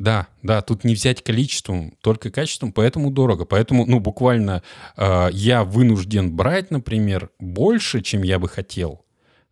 Да, 0.00 0.28
да, 0.42 0.62
тут 0.62 0.84
не 0.84 0.94
взять 0.94 1.22
количеством, 1.22 1.92
только 2.00 2.30
качеством, 2.30 2.72
поэтому 2.72 3.10
дорого. 3.10 3.44
Поэтому, 3.44 3.84
ну, 3.84 4.00
буквально 4.00 4.62
э, 4.96 5.28
я 5.32 5.62
вынужден 5.62 6.34
брать, 6.34 6.70
например, 6.70 7.30
больше, 7.38 8.00
чем 8.00 8.22
я 8.22 8.38
бы 8.38 8.48
хотел 8.48 9.04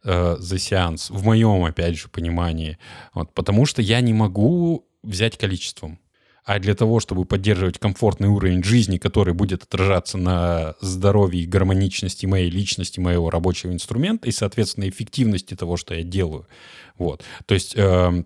э, 0.05 0.36
за 0.38 0.59
сеанс, 0.59 1.11
в 1.11 1.22
моем, 1.22 1.64
опять 1.64 1.99
же, 1.99 2.09
понимании. 2.09 2.78
Вот, 3.12 3.34
потому 3.34 3.66
что 3.66 3.82
я 3.82 4.01
не 4.01 4.14
могу 4.14 4.86
взять 5.03 5.36
количеством. 5.36 5.99
А 6.44 6.59
для 6.59 6.74
того, 6.74 6.99
чтобы 6.99 7.26
поддерживать 7.26 7.78
комфортный 7.78 8.28
уровень 8.28 8.64
жизни, 8.64 8.96
который 8.96 9.34
будет 9.34 9.64
отражаться 9.64 10.16
на 10.16 10.76
здоровье 10.80 11.42
и 11.42 11.46
гармоничности 11.46 12.24
моей 12.24 12.49
личности, 12.49 13.01
моего 13.01 13.28
рабочего 13.28 13.70
инструмента 13.70 14.26
и, 14.26 14.32
соответственно, 14.32 14.88
эффективности 14.88 15.55
того, 15.55 15.76
что 15.76 15.94
я 15.94 16.03
делаю. 16.03 16.49
Вот. 16.96 17.22
То 17.44 17.53
есть 17.53 17.74
э, 17.76 18.24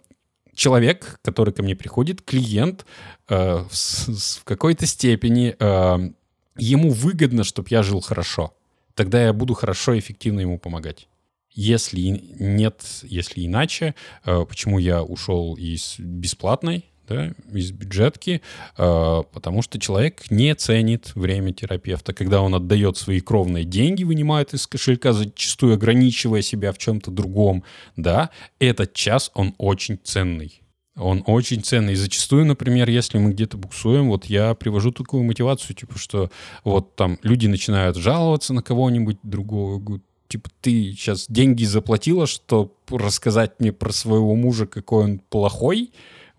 человек, 0.54 1.18
который 1.22 1.52
ко 1.52 1.62
мне 1.62 1.74
приходит, 1.76 2.22
клиент, 2.22 2.86
э, 3.28 3.64
в, 3.68 3.72
в 3.72 4.44
какой-то 4.44 4.86
степени 4.86 5.56
э, 5.58 6.10
ему 6.56 6.90
выгодно, 6.90 7.44
чтобы 7.44 7.68
я 7.70 7.82
жил 7.82 8.00
хорошо. 8.00 8.54
Тогда 8.94 9.24
я 9.24 9.32
буду 9.32 9.54
хорошо 9.54 9.94
и 9.94 9.98
эффективно 9.98 10.40
ему 10.40 10.58
помогать. 10.58 11.08
Если 11.50 12.00
нет, 12.00 12.82
если 13.02 13.46
иначе, 13.46 13.94
э, 14.24 14.44
почему 14.48 14.78
я 14.78 15.02
ушел 15.02 15.54
из 15.54 15.96
бесплатной 15.98 16.91
да, 17.08 17.32
из 17.52 17.70
бюджетки, 17.72 18.42
э, 18.78 19.22
потому 19.32 19.62
что 19.62 19.78
человек 19.78 20.30
не 20.30 20.54
ценит 20.54 21.12
время 21.14 21.52
терапевта, 21.52 22.12
когда 22.12 22.42
он 22.42 22.54
отдает 22.54 22.96
свои 22.96 23.20
кровные 23.20 23.64
деньги, 23.64 24.04
вынимает 24.04 24.54
из 24.54 24.66
кошелька, 24.66 25.12
зачастую 25.12 25.74
ограничивая 25.74 26.42
себя 26.42 26.72
в 26.72 26.78
чем-то 26.78 27.10
другом, 27.10 27.64
да, 27.96 28.30
этот 28.58 28.94
час, 28.94 29.30
он 29.34 29.54
очень 29.58 29.98
ценный. 30.02 30.62
Он 30.96 31.22
очень 31.26 31.62
ценный. 31.62 31.94
И 31.94 31.96
зачастую, 31.96 32.44
например, 32.44 32.88
если 32.90 33.16
мы 33.16 33.32
где-то 33.32 33.56
буксуем, 33.56 34.08
вот 34.08 34.26
я 34.26 34.54
привожу 34.54 34.92
такую 34.92 35.22
мотивацию, 35.22 35.74
типа, 35.74 35.98
что 35.98 36.30
вот 36.64 36.96
там 36.96 37.18
люди 37.22 37.46
начинают 37.46 37.96
жаловаться 37.96 38.52
на 38.52 38.62
кого-нибудь 38.62 39.16
другого, 39.22 40.00
типа, 40.28 40.50
ты 40.60 40.92
сейчас 40.92 41.26
деньги 41.28 41.64
заплатила, 41.64 42.26
чтобы 42.26 42.72
рассказать 42.90 43.52
мне 43.58 43.72
про 43.72 43.92
своего 43.92 44.34
мужа, 44.34 44.66
какой 44.66 45.04
он 45.04 45.18
плохой, 45.18 45.92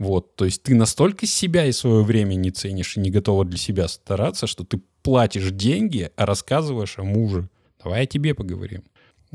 вот, 0.03 0.35
то 0.35 0.45
есть 0.45 0.63
ты 0.63 0.75
настолько 0.75 1.25
себя 1.25 1.65
и 1.65 1.71
свое 1.71 2.03
время 2.03 2.35
не 2.35 2.51
ценишь 2.51 2.97
и 2.97 2.99
не 2.99 3.09
готова 3.09 3.45
для 3.45 3.57
себя 3.57 3.87
стараться, 3.87 4.47
что 4.47 4.63
ты 4.63 4.81
платишь 5.01 5.51
деньги, 5.51 6.11
а 6.15 6.25
рассказываешь 6.25 6.99
о 6.99 7.03
муже. 7.03 7.49
Давай 7.83 8.03
о 8.03 8.05
тебе 8.05 8.33
поговорим. 8.33 8.83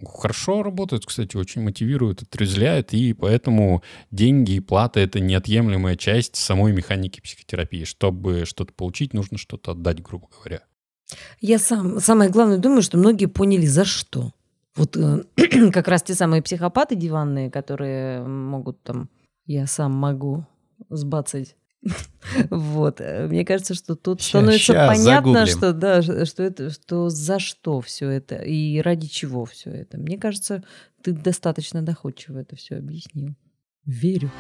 Хорошо 0.07 0.63
работает, 0.63 1.05
кстати, 1.05 1.37
очень 1.37 1.63
мотивирует, 1.63 2.23
отрезвляет, 2.23 2.95
и 2.95 3.13
поэтому 3.13 3.83
деньги 4.11 4.53
и 4.53 4.61
плата— 4.61 5.01
это 5.01 5.19
неотъемлемая 5.19 5.97
часть 5.97 6.37
самой 6.37 6.73
механики 6.73 7.21
психотерапии. 7.21 7.85
Чтобы 7.85 8.45
что-то 8.45 8.73
получить, 8.73 9.13
нужно 9.13 9.39
что-то 9.39 9.73
отдать, 9.73 10.01
грубо 10.01 10.29
говоря. 10.37 10.63
Я 11.41 11.59
сам, 11.59 11.99
самое 12.01 12.31
главное 12.31 12.59
думаю, 12.59 12.83
что 12.83 12.97
многие 12.97 13.27
поняли, 13.27 13.67
за 13.67 13.85
что. 13.85 14.33
Вот 14.77 14.97
э, 14.97 15.25
как 15.73 15.89
раз 15.89 16.03
те 16.03 16.15
самые 16.15 16.43
психопаты 16.43 16.95
диванные, 16.95 17.51
которые 17.51 18.23
могут 18.23 18.83
там, 18.83 19.09
я 19.47 19.67
сам 19.67 19.93
могу 19.93 20.47
сбацать. 20.89 21.57
Вот. 22.51 23.01
э, 23.01 23.27
Мне 23.29 23.45
кажется, 23.45 23.75
что 23.75 23.95
тут 23.95 24.21
Ща- 24.21 24.41
становится 24.41 24.73
ща 24.73 24.87
понятно, 24.89 25.47
загуглим. 25.47 25.47
что 25.47 25.73
да, 25.73 26.03
что 26.03 26.43
это, 26.43 26.71
что 26.71 27.09
за 27.09 27.39
что 27.39 27.81
все 27.81 28.09
это 28.11 28.37
и 28.37 28.81
ради 28.81 29.07
чего 29.07 29.45
все 29.45 29.71
это. 29.71 29.97
Мне 29.99 30.19
кажется, 30.19 30.63
ты 31.03 31.13
достаточно 31.13 31.81
доходчиво 31.83 32.39
это 32.39 32.57
все 32.57 32.77
объяснил. 32.77 33.35
Верю. 33.87 34.31